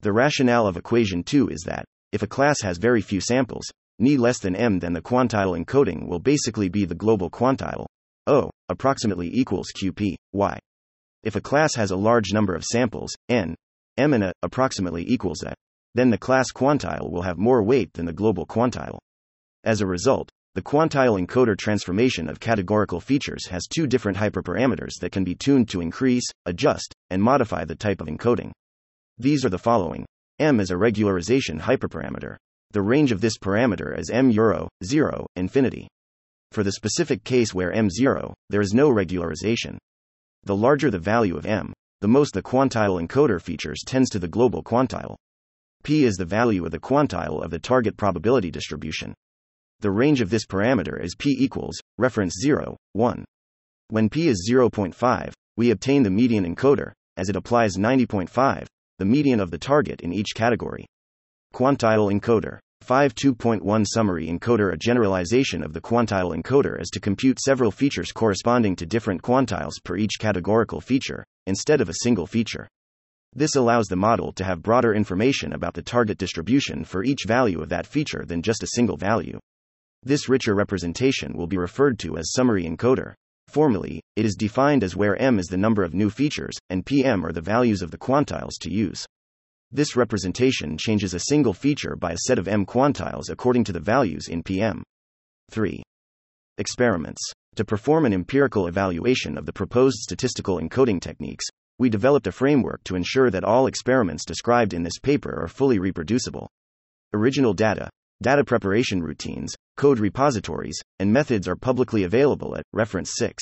The 0.00 0.14
rationale 0.14 0.66
of 0.66 0.78
equation 0.78 1.22
2 1.22 1.48
is 1.48 1.60
that, 1.66 1.84
if 2.12 2.22
a 2.22 2.26
class 2.26 2.62
has 2.62 2.78
very 2.78 3.02
few 3.02 3.20
samples, 3.20 3.70
ni 4.00 4.16
less 4.16 4.40
than 4.40 4.56
m, 4.56 4.78
then 4.78 4.92
the 4.92 5.02
quantile 5.02 5.58
encoding 5.58 6.08
will 6.08 6.18
basically 6.18 6.68
be 6.68 6.84
the 6.84 6.94
global 6.94 7.30
quantile, 7.30 7.86
O, 8.26 8.50
approximately 8.68 9.30
equals 9.32 9.72
QP, 9.76 10.14
Y. 10.32 10.58
If 11.22 11.36
a 11.36 11.40
class 11.40 11.74
has 11.74 11.90
a 11.90 11.96
large 11.96 12.32
number 12.32 12.54
of 12.54 12.64
samples, 12.64 13.12
n, 13.28 13.54
m 13.96 14.14
and 14.14 14.24
a, 14.24 14.32
approximately 14.42 15.04
equals 15.06 15.42
a, 15.42 15.54
then 15.94 16.10
the 16.10 16.18
class 16.18 16.50
quantile 16.52 17.10
will 17.10 17.22
have 17.22 17.38
more 17.38 17.62
weight 17.62 17.92
than 17.92 18.06
the 18.06 18.12
global 18.12 18.46
quantile. 18.46 18.98
As 19.64 19.80
a 19.80 19.86
result, 19.86 20.30
the 20.54 20.62
quantile 20.62 21.20
encoder 21.20 21.56
transformation 21.56 22.28
of 22.28 22.40
categorical 22.40 23.00
features 23.00 23.46
has 23.48 23.66
two 23.66 23.86
different 23.86 24.18
hyperparameters 24.18 24.98
that 25.00 25.12
can 25.12 25.24
be 25.24 25.34
tuned 25.34 25.68
to 25.68 25.80
increase, 25.80 26.24
adjust, 26.46 26.94
and 27.10 27.22
modify 27.22 27.64
the 27.64 27.76
type 27.76 28.00
of 28.00 28.08
encoding. 28.08 28.50
These 29.18 29.44
are 29.44 29.50
the 29.50 29.58
following 29.58 30.06
m 30.38 30.58
is 30.58 30.70
a 30.70 30.74
regularization 30.74 31.60
hyperparameter. 31.60 32.36
The 32.72 32.82
range 32.82 33.10
of 33.10 33.20
this 33.20 33.36
parameter 33.36 33.98
is 33.98 34.10
m 34.10 34.30
euro, 34.30 34.68
0, 34.84 35.26
infinity. 35.34 35.88
For 36.52 36.62
the 36.62 36.72
specific 36.72 37.24
case 37.24 37.52
where 37.52 37.72
m0, 37.72 38.32
there 38.48 38.60
is 38.60 38.72
no 38.72 38.90
regularization. 38.90 39.76
The 40.44 40.54
larger 40.54 40.88
the 40.88 40.98
value 41.00 41.36
of 41.36 41.46
m, 41.46 41.72
the 42.00 42.08
most 42.08 42.32
the 42.32 42.42
quantile 42.42 43.00
encoder 43.00 43.42
features 43.42 43.82
tends 43.84 44.08
to 44.10 44.20
the 44.20 44.28
global 44.28 44.62
quantile. 44.62 45.16
P 45.82 46.04
is 46.04 46.16
the 46.16 46.24
value 46.24 46.64
of 46.64 46.70
the 46.70 46.78
quantile 46.78 47.42
of 47.42 47.50
the 47.50 47.58
target 47.58 47.96
probability 47.96 48.52
distribution. 48.52 49.14
The 49.80 49.90
range 49.90 50.20
of 50.20 50.30
this 50.30 50.46
parameter 50.46 51.02
is 51.02 51.16
p 51.16 51.36
equals, 51.38 51.80
reference 51.98 52.36
0, 52.40 52.76
1. 52.92 53.24
When 53.88 54.08
p 54.08 54.28
is 54.28 54.48
0.5, 54.48 55.32
we 55.56 55.72
obtain 55.72 56.04
the 56.04 56.10
median 56.10 56.44
encoder, 56.44 56.92
as 57.16 57.28
it 57.28 57.36
applies 57.36 57.76
90.5, 57.76 58.66
the 58.98 59.04
median 59.04 59.40
of 59.40 59.50
the 59.50 59.58
target 59.58 60.02
in 60.02 60.12
each 60.12 60.34
category. 60.36 60.86
Quantile 61.52 62.12
encoder. 62.12 62.58
5.2.1 62.86 63.86
Summary 63.86 64.28
encoder 64.28 64.72
A 64.72 64.76
generalization 64.76 65.62
of 65.62 65.72
the 65.72 65.80
quantile 65.80 66.34
encoder 66.34 66.80
is 66.80 66.88
to 66.90 67.00
compute 67.00 67.38
several 67.40 67.70
features 67.70 68.12
corresponding 68.12 68.74
to 68.76 68.86
different 68.86 69.22
quantiles 69.22 69.74
per 69.84 69.96
each 69.96 70.18
categorical 70.18 70.80
feature, 70.80 71.24
instead 71.46 71.80
of 71.80 71.88
a 71.88 71.96
single 72.02 72.26
feature. 72.26 72.68
This 73.34 73.56
allows 73.56 73.86
the 73.86 73.96
model 73.96 74.32
to 74.32 74.44
have 74.44 74.62
broader 74.62 74.94
information 74.94 75.52
about 75.52 75.74
the 75.74 75.82
target 75.82 76.18
distribution 76.18 76.84
for 76.84 77.04
each 77.04 77.24
value 77.26 77.60
of 77.60 77.68
that 77.68 77.86
feature 77.86 78.24
than 78.24 78.42
just 78.42 78.62
a 78.62 78.68
single 78.74 78.96
value. 78.96 79.38
This 80.02 80.28
richer 80.28 80.54
representation 80.54 81.36
will 81.36 81.46
be 81.46 81.58
referred 81.58 81.98
to 82.00 82.16
as 82.16 82.32
summary 82.32 82.64
encoder. 82.64 83.14
Formally, 83.48 84.00
it 84.16 84.24
is 84.24 84.34
defined 84.34 84.82
as 84.82 84.96
where 84.96 85.20
m 85.20 85.38
is 85.38 85.46
the 85.46 85.56
number 85.56 85.82
of 85.82 85.94
new 85.94 86.10
features, 86.10 86.56
and 86.70 86.86
pm 86.86 87.24
are 87.26 87.32
the 87.32 87.40
values 87.40 87.82
of 87.82 87.90
the 87.90 87.98
quantiles 87.98 88.58
to 88.60 88.72
use. 88.72 89.04
This 89.72 89.94
representation 89.94 90.76
changes 90.76 91.14
a 91.14 91.20
single 91.28 91.52
feature 91.52 91.94
by 91.94 92.10
a 92.10 92.18
set 92.26 92.40
of 92.40 92.48
m 92.48 92.66
quantiles 92.66 93.30
according 93.30 93.62
to 93.64 93.72
the 93.72 93.78
values 93.78 94.26
in 94.26 94.42
pm. 94.42 94.82
3. 95.52 95.80
Experiments. 96.58 97.22
To 97.54 97.64
perform 97.64 98.04
an 98.04 98.12
empirical 98.12 98.66
evaluation 98.66 99.38
of 99.38 99.46
the 99.46 99.52
proposed 99.52 99.98
statistical 99.98 100.58
encoding 100.58 101.00
techniques, 101.00 101.44
we 101.78 101.88
developed 101.88 102.26
a 102.26 102.32
framework 102.32 102.82
to 102.84 102.96
ensure 102.96 103.30
that 103.30 103.44
all 103.44 103.68
experiments 103.68 104.24
described 104.24 104.74
in 104.74 104.82
this 104.82 104.98
paper 104.98 105.40
are 105.40 105.46
fully 105.46 105.78
reproducible. 105.78 106.50
Original 107.14 107.54
data, 107.54 107.88
data 108.20 108.42
preparation 108.42 109.00
routines, 109.00 109.54
code 109.76 110.00
repositories, 110.00 110.80
and 110.98 111.12
methods 111.12 111.46
are 111.46 111.54
publicly 111.54 112.02
available 112.02 112.56
at 112.56 112.64
reference 112.72 113.12
6. 113.14 113.40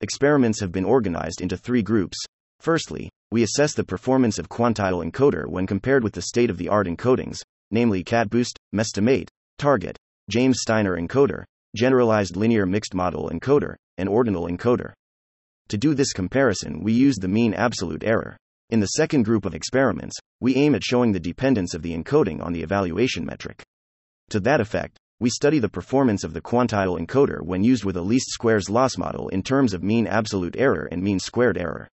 Experiments 0.00 0.58
have 0.58 0.72
been 0.72 0.84
organized 0.84 1.40
into 1.40 1.56
three 1.56 1.82
groups. 1.82 2.18
Firstly, 2.64 3.10
we 3.30 3.42
assess 3.42 3.74
the 3.74 3.84
performance 3.84 4.38
of 4.38 4.48
quantile 4.48 5.04
encoder 5.04 5.46
when 5.46 5.66
compared 5.66 6.02
with 6.02 6.14
the 6.14 6.22
state 6.22 6.48
of 6.48 6.56
the 6.56 6.70
art 6.70 6.86
encodings, 6.86 7.42
namely 7.70 8.02
CatBoost, 8.02 8.56
Mestimate, 8.72 9.28
Target, 9.58 9.98
James 10.30 10.60
Stein 10.62 10.86
encoder, 10.86 11.44
Generalized 11.76 12.36
Linear 12.36 12.64
Mixed 12.64 12.94
Model 12.94 13.28
encoder, 13.28 13.74
and 13.98 14.08
Ordinal 14.08 14.48
encoder. 14.48 14.94
To 15.68 15.76
do 15.76 15.92
this 15.92 16.14
comparison, 16.14 16.82
we 16.82 16.94
used 16.94 17.20
the 17.20 17.28
mean 17.28 17.52
absolute 17.52 18.02
error. 18.02 18.34
In 18.70 18.80
the 18.80 18.96
second 18.96 19.24
group 19.24 19.44
of 19.44 19.54
experiments, 19.54 20.16
we 20.40 20.56
aim 20.56 20.74
at 20.74 20.82
showing 20.82 21.12
the 21.12 21.20
dependence 21.20 21.74
of 21.74 21.82
the 21.82 21.94
encoding 21.94 22.42
on 22.42 22.54
the 22.54 22.62
evaluation 22.62 23.26
metric. 23.26 23.62
To 24.30 24.40
that 24.40 24.62
effect, 24.62 24.96
we 25.20 25.28
study 25.28 25.58
the 25.58 25.68
performance 25.68 26.24
of 26.24 26.32
the 26.32 26.40
quantile 26.40 26.98
encoder 26.98 27.42
when 27.42 27.62
used 27.62 27.84
with 27.84 27.98
a 27.98 28.00
least 28.00 28.30
squares 28.30 28.70
loss 28.70 28.96
model 28.96 29.28
in 29.28 29.42
terms 29.42 29.74
of 29.74 29.82
mean 29.82 30.06
absolute 30.06 30.56
error 30.56 30.88
and 30.90 31.02
mean 31.02 31.18
squared 31.18 31.58
error. 31.58 31.88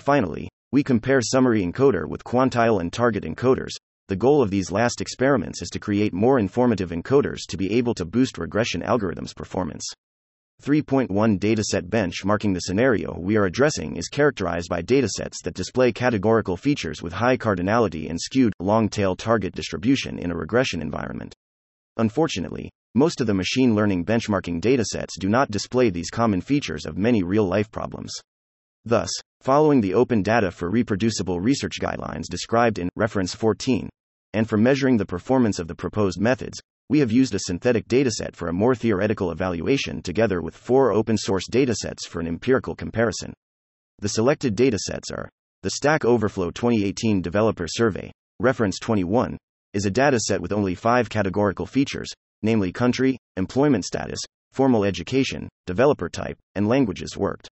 Finally, 0.00 0.48
we 0.72 0.82
compare 0.82 1.20
summary 1.20 1.62
encoder 1.62 2.08
with 2.08 2.24
quantile 2.24 2.80
and 2.80 2.90
target 2.90 3.22
encoders. 3.22 3.72
The 4.08 4.16
goal 4.16 4.42
of 4.42 4.50
these 4.50 4.72
last 4.72 5.02
experiments 5.02 5.60
is 5.60 5.68
to 5.70 5.78
create 5.78 6.14
more 6.14 6.38
informative 6.38 6.88
encoders 6.88 7.40
to 7.48 7.58
be 7.58 7.70
able 7.72 7.92
to 7.94 8.06
boost 8.06 8.38
regression 8.38 8.80
algorithms' 8.80 9.36
performance. 9.36 9.84
3.1 10.62 11.38
Dataset 11.38 11.88
benchmarking 11.90 12.54
The 12.54 12.60
scenario 12.60 13.14
we 13.20 13.36
are 13.36 13.44
addressing 13.44 13.96
is 13.96 14.08
characterized 14.08 14.70
by 14.70 14.80
datasets 14.80 15.42
that 15.44 15.54
display 15.54 15.92
categorical 15.92 16.56
features 16.56 17.02
with 17.02 17.12
high 17.12 17.36
cardinality 17.36 18.08
and 18.08 18.18
skewed, 18.18 18.54
long 18.58 18.88
tail 18.88 19.14
target 19.14 19.54
distribution 19.54 20.18
in 20.18 20.30
a 20.30 20.36
regression 20.36 20.80
environment. 20.80 21.34
Unfortunately, 21.98 22.70
most 22.94 23.20
of 23.20 23.26
the 23.26 23.34
machine 23.34 23.74
learning 23.74 24.06
benchmarking 24.06 24.62
datasets 24.62 25.18
do 25.18 25.28
not 25.28 25.50
display 25.50 25.90
these 25.90 26.08
common 26.08 26.40
features 26.40 26.86
of 26.86 26.96
many 26.96 27.22
real 27.22 27.46
life 27.46 27.70
problems. 27.70 28.12
Thus, 28.86 29.10
following 29.40 29.80
the 29.80 29.94
open 29.94 30.22
data 30.22 30.50
for 30.50 30.68
reproducible 30.68 31.40
research 31.40 31.78
guidelines 31.80 32.26
described 32.28 32.78
in 32.78 32.90
reference 32.94 33.34
14, 33.34 33.88
and 34.34 34.48
for 34.48 34.58
measuring 34.58 34.98
the 34.98 35.06
performance 35.06 35.58
of 35.58 35.66
the 35.66 35.74
proposed 35.74 36.20
methods, 36.20 36.60
we 36.90 36.98
have 36.98 37.10
used 37.10 37.34
a 37.34 37.38
synthetic 37.38 37.88
dataset 37.88 38.36
for 38.36 38.48
a 38.48 38.52
more 38.52 38.74
theoretical 38.74 39.30
evaluation 39.30 40.02
together 40.02 40.42
with 40.42 40.56
four 40.56 40.92
open 40.92 41.16
source 41.16 41.48
datasets 41.48 42.06
for 42.06 42.20
an 42.20 42.26
empirical 42.26 42.74
comparison. 42.74 43.32
The 44.00 44.08
selected 44.08 44.56
datasets 44.56 45.10
are 45.12 45.30
the 45.62 45.70
Stack 45.70 46.04
Overflow 46.04 46.50
2018 46.50 47.22
Developer 47.22 47.66
Survey, 47.68 48.10
reference 48.40 48.78
21, 48.78 49.38
is 49.72 49.86
a 49.86 49.90
dataset 49.90 50.40
with 50.40 50.52
only 50.52 50.74
five 50.74 51.08
categorical 51.08 51.64
features, 51.64 52.10
namely 52.42 52.72
country, 52.72 53.18
employment 53.36 53.84
status, 53.84 54.18
formal 54.52 54.84
education, 54.84 55.48
developer 55.66 56.08
type, 56.08 56.38
and 56.54 56.66
languages 56.68 57.16
worked. 57.16 57.48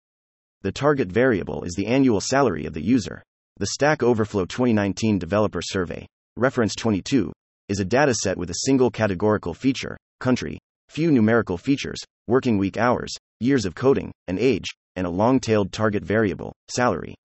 The 0.61 0.73
target 0.73 1.09
variable 1.09 1.63
is 1.63 1.73
the 1.75 1.87
annual 1.87 2.19
salary 2.19 2.65
of 2.65 2.73
the 2.73 2.83
user. 2.83 3.23
The 3.59 3.67
Stack 3.67 4.03
Overflow 4.03 4.43
2019 4.43 5.17
Developer 5.17 5.61
Survey, 5.61 6.05
reference 6.35 6.75
22, 6.75 7.31
is 7.69 7.79
a 7.79 7.85
data 7.85 8.13
set 8.13 8.37
with 8.37 8.49
a 8.49 8.65
single 8.65 8.91
categorical 8.91 9.53
feature, 9.53 9.97
country, 10.19 10.59
few 10.89 11.13
numerical 11.13 11.57
features, 11.57 12.01
working 12.27 12.57
week 12.57 12.75
hours, 12.75 13.15
years 13.39 13.63
of 13.63 13.73
coding, 13.73 14.11
and 14.27 14.37
age, 14.37 14.65
and 14.97 15.07
a 15.07 15.09
long 15.09 15.39
tailed 15.39 15.71
target 15.71 16.03
variable, 16.03 16.51
salary. 16.67 17.15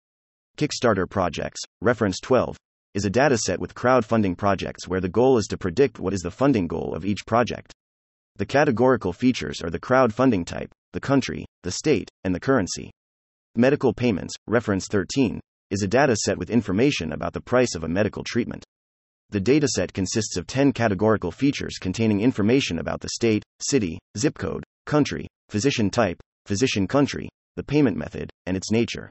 Kickstarter 0.56 1.10
projects, 1.10 1.60
reference 1.80 2.20
12, 2.20 2.56
is 2.94 3.04
a 3.04 3.10
dataset 3.10 3.58
with 3.58 3.74
crowdfunding 3.74 4.38
projects 4.38 4.86
where 4.86 5.00
the 5.00 5.08
goal 5.08 5.38
is 5.38 5.48
to 5.48 5.58
predict 5.58 5.98
what 5.98 6.14
is 6.14 6.20
the 6.20 6.30
funding 6.30 6.68
goal 6.68 6.94
of 6.94 7.04
each 7.04 7.26
project. 7.26 7.72
The 8.36 8.46
categorical 8.46 9.12
features 9.12 9.60
are 9.60 9.70
the 9.70 9.80
crowdfunding 9.80 10.46
type, 10.46 10.70
the 10.92 11.00
country, 11.00 11.44
the 11.64 11.72
state, 11.72 12.08
and 12.22 12.32
the 12.32 12.38
currency. 12.38 12.92
Medical 13.56 13.92
payments, 13.92 14.34
reference 14.48 14.88
13, 14.88 15.38
is 15.70 15.84
a 15.84 15.86
dataset 15.86 16.36
with 16.36 16.50
information 16.50 17.12
about 17.12 17.32
the 17.32 17.40
price 17.40 17.76
of 17.76 17.84
a 17.84 17.88
medical 17.88 18.24
treatment. 18.24 18.64
The 19.30 19.40
dataset 19.40 19.92
consists 19.92 20.36
of 20.36 20.48
10 20.48 20.72
categorical 20.72 21.30
features 21.30 21.78
containing 21.80 22.20
information 22.20 22.80
about 22.80 23.00
the 23.00 23.10
state, 23.10 23.44
city, 23.60 24.00
zip 24.18 24.36
code, 24.36 24.64
country, 24.86 25.28
physician 25.50 25.88
type, 25.88 26.16
physician 26.46 26.88
country, 26.88 27.28
the 27.54 27.62
payment 27.62 27.96
method, 27.96 28.28
and 28.44 28.56
its 28.56 28.72
nature. 28.72 29.08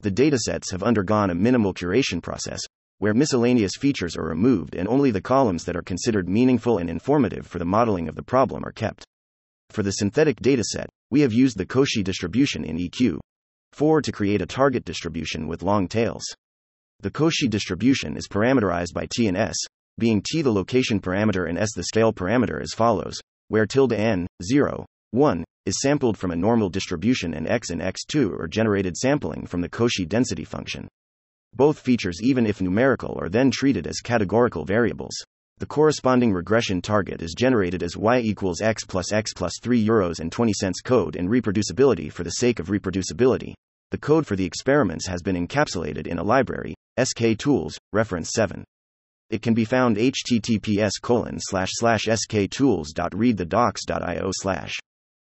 The 0.00 0.10
datasets 0.10 0.70
have 0.72 0.82
undergone 0.82 1.30
a 1.30 1.34
minimal 1.34 1.72
curation 1.72 2.22
process, 2.22 2.60
where 2.98 3.14
miscellaneous 3.14 3.76
features 3.78 4.14
are 4.14 4.28
removed 4.28 4.74
and 4.74 4.88
only 4.88 5.10
the 5.10 5.22
columns 5.22 5.64
that 5.64 5.76
are 5.76 5.80
considered 5.80 6.28
meaningful 6.28 6.76
and 6.76 6.90
informative 6.90 7.46
for 7.46 7.58
the 7.58 7.64
modeling 7.64 8.10
of 8.10 8.14
the 8.14 8.22
problem 8.22 8.62
are 8.62 8.72
kept. 8.72 9.06
For 9.70 9.82
the 9.82 9.92
synthetic 9.92 10.38
dataset, 10.42 10.88
we 11.10 11.22
have 11.22 11.32
used 11.32 11.56
the 11.56 11.64
Cauchy 11.64 12.04
distribution 12.04 12.62
in 12.62 12.76
EQ 12.76 13.20
4 13.72 14.02
to 14.02 14.12
create 14.12 14.42
a 14.42 14.46
target 14.46 14.84
distribution 14.84 15.46
with 15.46 15.62
long 15.62 15.88
tails. 15.88 16.24
The 17.00 17.10
Cauchy 17.10 17.48
distribution 17.48 18.16
is 18.16 18.28
parameterized 18.28 18.92
by 18.92 19.06
t 19.14 19.26
and 19.26 19.36
s, 19.36 19.56
being 19.98 20.22
t 20.22 20.42
the 20.42 20.52
location 20.52 21.00
parameter 21.00 21.48
and 21.48 21.58
s 21.58 21.72
the 21.74 21.84
scale 21.84 22.12
parameter 22.12 22.60
as 22.60 22.72
follows, 22.74 23.20
where 23.48 23.66
tilde 23.66 23.92
n, 23.92 24.26
0, 24.42 24.86
1, 25.12 25.44
is 25.66 25.80
sampled 25.80 26.16
from 26.16 26.30
a 26.30 26.36
normal 26.36 26.68
distribution 26.68 27.34
and 27.34 27.48
x 27.48 27.70
and 27.70 27.80
x2 27.80 28.38
are 28.38 28.48
generated 28.48 28.96
sampling 28.96 29.46
from 29.46 29.60
the 29.60 29.68
Cauchy 29.68 30.06
density 30.06 30.44
function. 30.44 30.88
Both 31.54 31.80
features, 31.80 32.22
even 32.22 32.46
if 32.46 32.60
numerical, 32.60 33.18
are 33.20 33.28
then 33.28 33.50
treated 33.50 33.86
as 33.86 34.00
categorical 34.00 34.64
variables. 34.64 35.14
The 35.60 35.66
corresponding 35.66 36.32
regression 36.32 36.80
target 36.80 37.20
is 37.20 37.34
generated 37.36 37.82
as 37.82 37.94
y 37.94 38.18
equals 38.18 38.62
x 38.62 38.82
plus 38.82 39.12
x 39.12 39.34
plus 39.34 39.52
3 39.60 39.86
euros 39.86 40.18
and 40.18 40.32
20 40.32 40.54
cents 40.54 40.80
code 40.80 41.16
and 41.16 41.28
reproducibility 41.28 42.10
for 42.10 42.24
the 42.24 42.30
sake 42.30 42.60
of 42.60 42.68
reproducibility. 42.68 43.52
The 43.90 43.98
code 43.98 44.26
for 44.26 44.36
the 44.36 44.46
experiments 44.46 45.06
has 45.06 45.20
been 45.20 45.36
encapsulated 45.36 46.06
in 46.06 46.18
a 46.18 46.22
library, 46.22 46.74
SK 46.98 47.36
Tools, 47.36 47.78
reference 47.92 48.30
7. 48.32 48.64
It 49.28 49.42
can 49.42 49.52
be 49.52 49.66
found 49.66 49.98
https 49.98 50.92
colon 51.02 51.36
slash 51.38 51.68
slash 51.72 52.06
sktools.readthedocs.io 52.06 54.30
slash. 54.32 54.72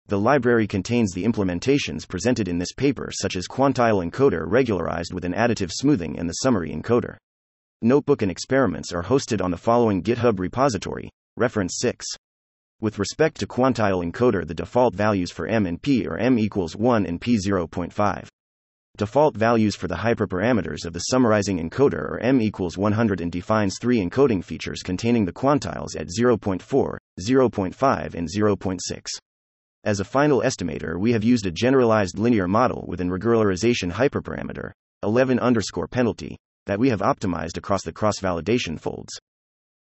The 0.06 0.20
library 0.20 0.68
contains 0.68 1.10
the 1.10 1.24
implementations 1.24 2.06
presented 2.06 2.46
in 2.46 2.58
this 2.58 2.72
paper, 2.72 3.10
such 3.10 3.34
as 3.34 3.48
quantile 3.48 4.08
encoder 4.08 4.44
regularized 4.46 5.12
with 5.12 5.24
an 5.24 5.34
additive 5.34 5.72
smoothing 5.72 6.16
and 6.16 6.28
the 6.28 6.34
summary 6.34 6.72
encoder. 6.72 7.16
Notebook 7.84 8.22
and 8.22 8.30
experiments 8.30 8.92
are 8.92 9.02
hosted 9.02 9.42
on 9.42 9.50
the 9.50 9.56
following 9.56 10.04
GitHub 10.04 10.38
repository, 10.38 11.10
reference 11.36 11.78
6. 11.80 12.06
With 12.80 12.96
respect 13.00 13.40
to 13.40 13.46
quantile 13.48 14.04
encoder, 14.08 14.46
the 14.46 14.54
default 14.54 14.94
values 14.94 15.32
for 15.32 15.48
M 15.48 15.66
and 15.66 15.82
P 15.82 16.06
are 16.06 16.16
M 16.16 16.38
equals 16.38 16.76
1 16.76 17.04
and 17.06 17.20
P 17.20 17.36
0.5. 17.44 18.28
Default 18.96 19.36
values 19.36 19.74
for 19.74 19.88
the 19.88 19.96
hyperparameters 19.96 20.84
of 20.84 20.92
the 20.92 21.00
summarizing 21.00 21.58
encoder 21.58 22.12
are 22.12 22.20
M 22.20 22.40
equals 22.40 22.78
100 22.78 23.20
and 23.20 23.32
defines 23.32 23.78
three 23.80 23.98
encoding 23.98 24.44
features 24.44 24.82
containing 24.84 25.24
the 25.24 25.32
quantiles 25.32 25.96
at 25.96 26.06
0.4, 26.06 26.60
0.5, 27.20 28.14
and 28.14 28.28
0.6. 28.28 29.06
As 29.82 29.98
a 29.98 30.04
final 30.04 30.40
estimator, 30.42 31.00
we 31.00 31.10
have 31.10 31.24
used 31.24 31.46
a 31.46 31.50
generalized 31.50 32.16
linear 32.16 32.46
model 32.46 32.84
with 32.86 33.00
an 33.00 33.10
regularization 33.10 33.90
hyperparameter, 33.90 34.70
11 35.02 35.40
underscore 35.40 35.88
penalty, 35.88 36.36
that 36.66 36.78
we 36.78 36.88
have 36.90 37.00
optimized 37.00 37.56
across 37.56 37.82
the 37.82 37.92
cross 37.92 38.20
validation 38.20 38.78
folds. 38.78 39.12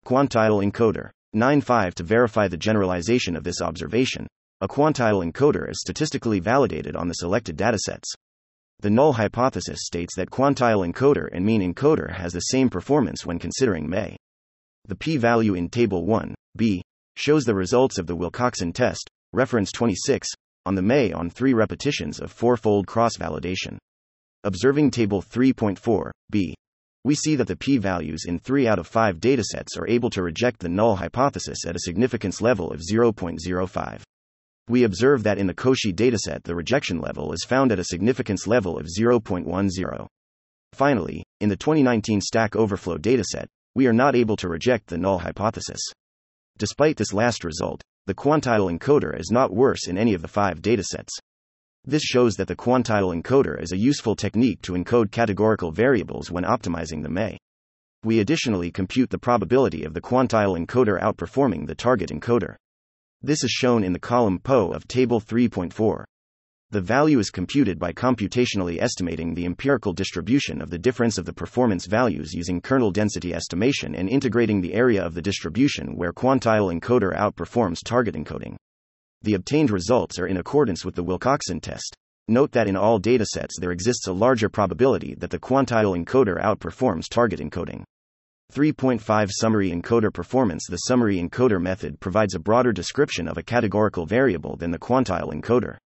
Quantile 0.06 0.64
encoder 0.64 1.10
9.5 1.36 1.94
To 1.96 2.04
verify 2.04 2.48
the 2.48 2.58
generalization 2.58 3.36
of 3.36 3.44
this 3.44 3.62
observation, 3.62 4.28
a 4.60 4.68
quantile 4.68 5.24
encoder 5.24 5.70
is 5.70 5.80
statistically 5.80 6.40
validated 6.40 6.96
on 6.96 7.08
the 7.08 7.14
selected 7.14 7.58
datasets. 7.58 8.14
The 8.80 8.90
null 8.90 9.14
hypothesis 9.14 9.80
states 9.84 10.16
that 10.16 10.30
quantile 10.30 10.86
encoder 10.92 11.30
and 11.32 11.46
mean 11.46 11.62
encoder 11.62 12.12
has 12.12 12.34
the 12.34 12.40
same 12.40 12.70
performance 12.70 13.26
when 13.26 13.40
considering 13.40 13.90
MAE. 13.90 14.18
The 14.86 14.96
p 14.96 15.18
value 15.18 15.54
in 15.54 15.70
Table 15.70 16.06
1, 16.06 16.36
b, 16.58 16.82
shows 17.16 17.46
the 17.46 17.56
results 17.56 17.98
of 17.98 18.08
the 18.08 18.16
Wilcoxon 18.16 18.74
test, 18.74 19.10
reference 19.34 19.72
26, 19.72 20.28
on 20.66 20.76
the 20.76 20.82
MAE 20.82 21.14
on 21.14 21.30
three 21.30 21.54
repetitions 21.54 22.20
of 22.20 22.32
four 22.32 22.58
fold 22.58 22.88
cross 22.88 23.18
validation. 23.18 23.78
Observing 24.44 24.92
Table 24.92 25.22
3.4, 25.22 26.12
b, 26.32 26.56
we 27.04 27.16
see 27.16 27.36
that 27.36 27.48
the 27.48 27.56
p 27.56 27.78
values 27.78 28.26
in 28.26 28.40
3 28.40 28.68
out 28.68 28.80
of 28.80 28.88
5 28.88 29.20
datasets 29.20 29.78
are 29.78 29.88
able 29.88 30.10
to 30.10 30.24
reject 30.24 30.60
the 30.60 30.70
null 30.70 30.96
hypothesis 30.96 31.66
at 31.66 31.76
a 31.76 31.80
significance 31.80 32.42
level 32.42 32.72
of 32.72 32.80
0.05 32.80 34.04
we 34.72 34.86
observe 34.86 35.24
that 35.24 35.38
in 35.38 35.48
the 35.48 35.54
Cauchy 35.54 35.94
dataset 35.94 36.44
the 36.44 36.56
rejection 36.56 37.02
level 37.02 37.34
is 37.34 37.46
found 37.46 37.72
at 37.72 37.80
a 37.80 37.84
significance 37.84 38.48
level 38.48 38.78
of 38.78 38.86
0.10. 38.86 40.08
Finally, 40.72 41.24
in 41.42 41.50
the 41.50 41.58
2019 41.58 42.22
Stack 42.22 42.56
Overflow 42.56 42.98
dataset, 42.98 43.48
we 43.76 43.88
are 43.88 43.94
not 43.94 44.16
able 44.16 44.38
to 44.38 44.48
reject 44.48 44.88
the 44.88 44.98
null 44.98 45.20
hypothesis. 45.20 45.82
Despite 46.58 46.96
this 46.96 47.12
last 47.12 47.44
result, 47.44 47.82
the 48.06 48.14
quantile 48.14 48.72
encoder 48.72 49.20
is 49.20 49.30
not 49.30 49.54
worse 49.54 49.88
in 49.88 49.98
any 49.98 50.14
of 50.14 50.22
the 50.22 50.28
five 50.30 50.62
datasets. 50.62 51.10
This 51.84 52.04
shows 52.04 52.36
that 52.36 52.48
the 52.48 52.56
quantile 52.56 53.12
encoder 53.12 53.60
is 53.60 53.72
a 53.72 53.78
useful 53.78 54.16
technique 54.16 54.62
to 54.62 54.74
encode 54.74 55.10
categorical 55.10 55.72
variables 55.72 56.30
when 56.30 56.44
optimizing 56.44 57.02
the 57.02 57.10
MAE. 57.10 57.40
We 58.04 58.20
additionally 58.20 58.72
compute 58.72 59.10
the 59.10 59.18
probability 59.18 59.84
of 59.84 59.96
the 59.96 60.02
quantile 60.02 60.56
encoder 60.56 61.02
outperforming 61.02 61.66
the 61.66 61.74
target 61.74 62.12
encoder. 62.12 62.56
This 63.24 63.44
is 63.44 63.50
shown 63.50 63.84
in 63.84 63.94
the 63.94 64.00
column 64.00 64.38
PO 64.38 64.72
of 64.74 64.88
Table 64.88 65.20
3.4. 65.20 66.04
The 66.70 66.82
value 66.82 67.18
is 67.18 67.32
computed 67.32 67.80
by 67.80 67.94
computationally 67.94 68.80
estimating 68.80 69.34
the 69.34 69.46
empirical 69.46 69.92
distribution 69.92 70.62
of 70.62 70.70
the 70.70 70.78
difference 70.78 71.18
of 71.18 71.26
the 71.26 71.34
performance 71.34 71.88
values 71.88 72.32
using 72.32 72.62
kernel 72.62 72.92
density 72.92 73.34
estimation 73.34 73.96
and 73.96 74.08
integrating 74.08 74.62
the 74.62 74.76
area 74.76 75.04
of 75.04 75.16
the 75.16 75.22
distribution 75.22 75.96
where 75.96 76.14
quantile 76.14 76.72
encoder 76.72 77.18
outperforms 77.18 77.80
target 77.84 78.14
encoding. 78.14 78.56
The 79.24 79.36
obtained 79.36 79.70
results 79.70 80.18
are 80.18 80.26
in 80.26 80.38
accordance 80.38 80.84
with 80.84 80.96
the 80.96 81.04
Wilcoxon 81.04 81.62
test. 81.62 81.96
Note 82.28 82.52
that 82.54 82.68
in 82.68 82.76
all 82.76 83.00
datasets 83.00 83.60
there 83.60 83.72
exists 83.72 84.08
a 84.08 84.14
larger 84.14 84.50
probability 84.50 85.14
that 85.20 85.30
the 85.30 85.38
quantile 85.38 85.96
encoder 85.96 86.42
outperforms 86.42 87.08
target 87.08 87.40
encoding. 87.40 87.84
3.5 88.52 89.30
Summary 89.32 89.70
encoder 89.72 90.12
performance 90.12 90.66
The 90.68 90.78
summary 90.78 91.18
encoder 91.18 91.62
method 91.62 92.00
provides 92.00 92.34
a 92.34 92.40
broader 92.40 92.72
description 92.72 93.28
of 93.28 93.38
a 93.38 93.44
categorical 93.44 94.08
variable 94.08 94.56
than 94.58 94.72
the 94.72 94.80
quantile 94.80 95.32
encoder. 95.32 95.78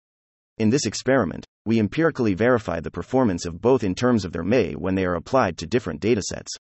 In 0.57 0.69
this 0.69 0.85
experiment, 0.85 1.45
we 1.65 1.79
empirically 1.79 2.35
verify 2.35 2.79
the 2.79 2.89
performance 2.89 3.45
of 3.45 3.59
both 3.59 3.83
in 3.83 3.95
terms 3.95 4.23
of 4.23 4.31
their 4.31 4.43
MAE 4.43 4.75
when 4.75 4.95
they 4.95 5.05
are 5.05 5.15
applied 5.15 5.57
to 5.57 5.67
different 5.67 5.99
datasets. 5.99 6.55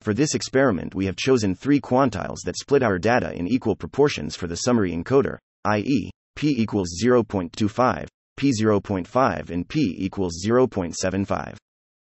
For 0.00 0.14
this 0.14 0.34
experiment, 0.34 0.94
we 0.94 1.06
have 1.06 1.16
chosen 1.16 1.56
three 1.56 1.80
quantiles 1.80 2.42
that 2.44 2.56
split 2.56 2.84
our 2.84 2.98
data 3.00 3.32
in 3.32 3.48
equal 3.48 3.74
proportions 3.74 4.36
for 4.36 4.46
the 4.46 4.56
summary 4.56 4.92
encoder, 4.92 5.38
i.e., 5.64 6.10
p 6.36 6.48
equals 6.50 6.90
0.25, 7.02 8.06
p 8.36 8.52
0.5, 8.60 9.50
and 9.50 9.68
p 9.68 9.94
equals 9.98 10.44
0.75. 10.46 11.56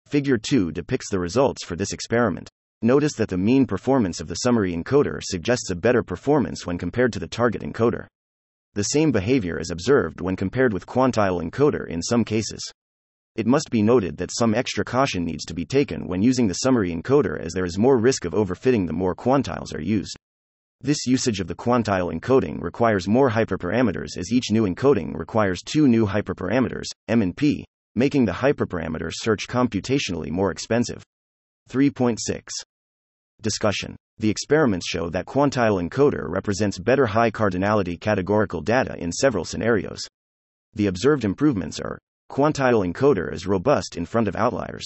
Figure 0.08 0.38
2 0.38 0.72
depicts 0.72 1.10
the 1.10 1.18
results 1.18 1.64
for 1.64 1.76
this 1.76 1.92
experiment. 1.92 2.48
Notice 2.82 3.14
that 3.14 3.28
the 3.28 3.36
mean 3.36 3.66
performance 3.66 4.20
of 4.20 4.28
the 4.28 4.36
summary 4.36 4.72
encoder 4.72 5.20
suggests 5.22 5.70
a 5.70 5.76
better 5.76 6.02
performance 6.02 6.66
when 6.66 6.78
compared 6.78 7.12
to 7.12 7.18
the 7.18 7.26
target 7.26 7.62
encoder. 7.62 8.06
The 8.74 8.84
same 8.84 9.10
behavior 9.10 9.58
is 9.58 9.70
observed 9.70 10.20
when 10.20 10.36
compared 10.36 10.72
with 10.72 10.86
quantile 10.86 11.42
encoder 11.42 11.88
in 11.88 12.02
some 12.02 12.24
cases. 12.24 12.60
It 13.34 13.46
must 13.46 13.70
be 13.70 13.82
noted 13.82 14.16
that 14.18 14.30
some 14.32 14.54
extra 14.54 14.84
caution 14.84 15.24
needs 15.24 15.44
to 15.46 15.54
be 15.54 15.64
taken 15.64 16.06
when 16.06 16.22
using 16.22 16.48
the 16.48 16.54
summary 16.54 16.92
encoder 16.94 17.40
as 17.40 17.52
there 17.52 17.64
is 17.64 17.78
more 17.78 17.98
risk 17.98 18.24
of 18.24 18.32
overfitting 18.32 18.86
the 18.86 18.92
more 18.92 19.14
quantiles 19.14 19.74
are 19.74 19.80
used. 19.80 20.16
This 20.80 21.06
usage 21.08 21.40
of 21.40 21.48
the 21.48 21.56
quantile 21.56 22.12
encoding 22.12 22.62
requires 22.62 23.08
more 23.08 23.30
hyperparameters 23.30 24.16
as 24.16 24.32
each 24.32 24.52
new 24.52 24.64
encoding 24.64 25.12
requires 25.18 25.60
two 25.60 25.88
new 25.88 26.06
hyperparameters, 26.06 26.86
M 27.08 27.20
and 27.20 27.36
P, 27.36 27.64
making 27.96 28.26
the 28.26 28.32
hyperparameter 28.32 29.10
search 29.12 29.48
computationally 29.48 30.30
more 30.30 30.52
expensive. 30.52 31.02
3.6 31.68 32.18
Discussion. 33.42 33.96
The 34.18 34.30
experiments 34.30 34.86
show 34.88 35.10
that 35.10 35.26
quantile 35.26 35.82
encoder 35.82 36.28
represents 36.28 36.78
better 36.78 37.06
high 37.06 37.32
cardinality 37.32 38.00
categorical 38.00 38.60
data 38.60 38.96
in 38.98 39.10
several 39.10 39.44
scenarios. 39.44 40.00
The 40.74 40.86
observed 40.86 41.24
improvements 41.24 41.80
are 41.80 41.98
quantile 42.30 42.86
encoder 42.86 43.32
is 43.32 43.48
robust 43.48 43.96
in 43.96 44.06
front 44.06 44.28
of 44.28 44.36
outliers. 44.36 44.84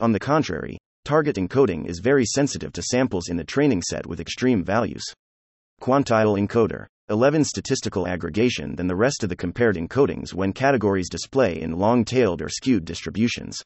On 0.00 0.12
the 0.12 0.18
contrary, 0.18 0.78
target 1.04 1.36
encoding 1.36 1.86
is 1.86 1.98
very 1.98 2.24
sensitive 2.24 2.72
to 2.72 2.82
samples 2.82 3.28
in 3.28 3.36
the 3.36 3.44
training 3.44 3.82
set 3.82 4.06
with 4.06 4.20
extreme 4.20 4.64
values. 4.64 5.04
Quantile 5.80 6.38
encoder 6.38 6.86
11 7.08 7.42
statistical 7.42 8.06
aggregation 8.06 8.76
than 8.76 8.86
the 8.86 8.94
rest 8.94 9.24
of 9.24 9.28
the 9.28 9.36
compared 9.36 9.76
encodings 9.76 10.32
when 10.32 10.52
categories 10.52 11.08
display 11.08 11.60
in 11.60 11.72
long 11.72 12.04
tailed 12.04 12.40
or 12.40 12.48
skewed 12.48 12.84
distributions. 12.84 13.60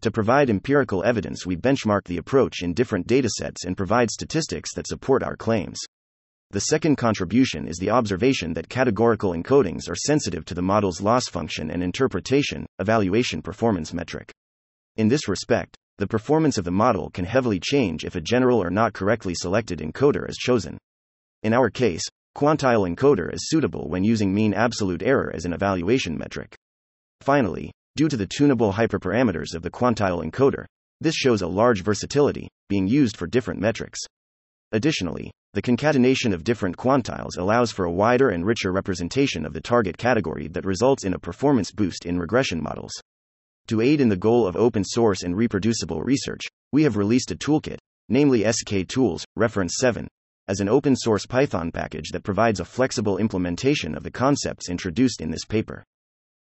To 0.00 0.10
provide 0.10 0.50
empirical 0.50 1.04
evidence, 1.04 1.46
we 1.46 1.56
benchmark 1.56 2.02
the 2.06 2.16
approach 2.16 2.62
in 2.62 2.74
different 2.74 3.06
datasets 3.06 3.64
and 3.64 3.76
provide 3.76 4.10
statistics 4.10 4.74
that 4.74 4.88
support 4.88 5.22
our 5.22 5.36
claims. 5.36 5.78
The 6.50 6.60
second 6.60 6.96
contribution 6.96 7.68
is 7.68 7.76
the 7.76 7.90
observation 7.90 8.52
that 8.54 8.68
categorical 8.68 9.32
encodings 9.32 9.88
are 9.88 9.94
sensitive 9.94 10.44
to 10.46 10.54
the 10.54 10.60
model's 10.60 11.00
loss 11.00 11.26
function 11.28 11.70
and 11.70 11.84
interpretation, 11.84 12.66
evaluation 12.80 13.42
performance 13.42 13.94
metric. 13.94 14.32
In 14.96 15.06
this 15.06 15.28
respect, 15.28 15.76
the 16.02 16.06
performance 16.08 16.58
of 16.58 16.64
the 16.64 16.70
model 16.70 17.08
can 17.10 17.24
heavily 17.24 17.60
change 17.60 18.04
if 18.04 18.16
a 18.16 18.20
general 18.20 18.62
or 18.62 18.70
not 18.70 18.92
correctly 18.92 19.34
selected 19.34 19.78
encoder 19.78 20.28
is 20.28 20.36
chosen. 20.36 20.76
In 21.42 21.54
our 21.54 21.70
case, 21.70 22.02
quantile 22.36 22.92
encoder 22.92 23.32
is 23.32 23.48
suitable 23.48 23.88
when 23.88 24.04
using 24.04 24.34
mean 24.34 24.52
absolute 24.52 25.02
error 25.02 25.32
as 25.32 25.44
an 25.44 25.52
evaluation 25.52 26.18
metric. 26.18 26.56
Finally, 27.20 27.70
Due 27.94 28.08
to 28.08 28.16
the 28.16 28.26
tunable 28.26 28.72
hyperparameters 28.72 29.54
of 29.54 29.60
the 29.60 29.70
quantile 29.70 30.24
encoder, 30.24 30.64
this 31.02 31.14
shows 31.14 31.42
a 31.42 31.46
large 31.46 31.82
versatility, 31.82 32.48
being 32.70 32.88
used 32.88 33.18
for 33.18 33.26
different 33.26 33.60
metrics. 33.60 34.00
Additionally, 34.72 35.30
the 35.52 35.60
concatenation 35.60 36.32
of 36.32 36.42
different 36.42 36.74
quantiles 36.74 37.36
allows 37.36 37.70
for 37.70 37.84
a 37.84 37.92
wider 37.92 38.30
and 38.30 38.46
richer 38.46 38.72
representation 38.72 39.44
of 39.44 39.52
the 39.52 39.60
target 39.60 39.98
category 39.98 40.48
that 40.48 40.64
results 40.64 41.04
in 41.04 41.12
a 41.12 41.18
performance 41.18 41.70
boost 41.70 42.06
in 42.06 42.18
regression 42.18 42.62
models. 42.62 42.92
To 43.68 43.80
aid 43.80 44.00
in 44.00 44.08
the 44.08 44.16
goal 44.16 44.46
of 44.46 44.56
open 44.56 44.84
source 44.84 45.22
and 45.22 45.36
reproducible 45.36 46.02
research, 46.02 46.42
we 46.72 46.82
have 46.82 46.96
released 46.96 47.30
a 47.30 47.36
toolkit, 47.36 47.78
namely 48.08 48.44
SK 48.50 48.86
Tools, 48.88 49.24
reference 49.36 49.76
7, 49.78 50.08
as 50.48 50.60
an 50.60 50.68
open 50.68 50.96
source 50.96 51.26
Python 51.26 51.70
package 51.70 52.10
that 52.10 52.24
provides 52.24 52.58
a 52.58 52.64
flexible 52.64 53.18
implementation 53.18 53.94
of 53.94 54.02
the 54.02 54.10
concepts 54.10 54.68
introduced 54.68 55.20
in 55.20 55.30
this 55.30 55.44
paper. 55.44 55.84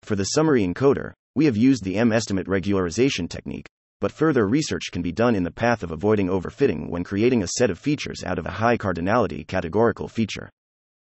For 0.03 0.15
the 0.15 0.25
summary 0.25 0.63
encoder, 0.63 1.13
we 1.35 1.47
have 1.47 1.57
used 1.57 1.85
the 1.85 1.97
M 1.97 2.13
estimate 2.13 2.47
regularization 2.47 3.29
technique, 3.29 3.67
but 4.01 4.13
further 4.13 4.47
research 4.47 4.91
can 4.93 5.01
be 5.01 5.13
done 5.13 5.35
in 5.35 5.43
the 5.43 5.51
path 5.51 5.83
of 5.83 5.91
avoiding 5.91 6.29
overfitting 6.29 6.91
when 6.91 7.03
creating 7.03 7.43
a 7.43 7.49
set 7.49 7.71
of 7.71 7.79
features 7.79 8.23
out 8.25 8.39
of 8.39 8.45
a 8.45 8.51
high 8.51 8.77
cardinality 8.77 9.47
categorical 9.47 10.07
feature. 10.07 10.51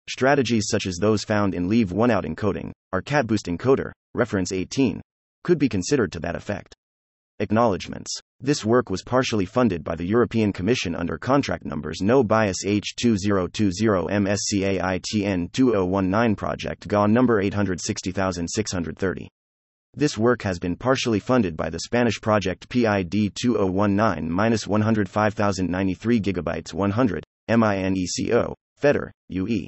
Strategies 0.09 0.65
such 0.69 0.87
as 0.87 0.97
those 0.97 1.23
found 1.23 1.53
in 1.53 1.69
leave 1.69 1.91
one 1.91 2.09
out 2.09 2.25
encoding, 2.25 2.71
our 2.93 3.01
catboost 3.01 3.47
encoder, 3.47 3.91
reference 4.15 4.51
18, 4.51 5.01
could 5.43 5.59
be 5.59 5.69
considered 5.69 6.11
to 6.11 6.19
that 6.19 6.35
effect. 6.35 6.75
Acknowledgements. 7.39 8.11
This 8.41 8.65
work 8.65 8.89
was 8.89 9.01
partially 9.01 9.45
funded 9.45 9.83
by 9.83 9.95
the 9.95 10.05
European 10.05 10.51
Commission 10.51 10.93
under 10.93 11.17
contract 11.17 11.65
numbers 11.65 12.01
No 12.01 12.23
Bias 12.23 12.65
H2020 12.65 14.09
MSCAITN 14.09 15.51
2019 15.51 16.35
Project 16.35 16.87
GA 16.87 17.07
number 17.07 17.39
860630. 17.39 19.29
This 19.95 20.17
work 20.17 20.41
has 20.43 20.59
been 20.59 20.75
partially 20.75 21.19
funded 21.19 21.57
by 21.57 21.69
the 21.69 21.79
Spanish 21.79 22.21
project 22.21 22.69
PID 22.69 23.33
2019-105093 23.43 26.21
GB 26.21 26.73
100, 26.73 27.23
MINECO, 27.49 28.53
FEDER, 28.77 29.11
UE. 29.29 29.67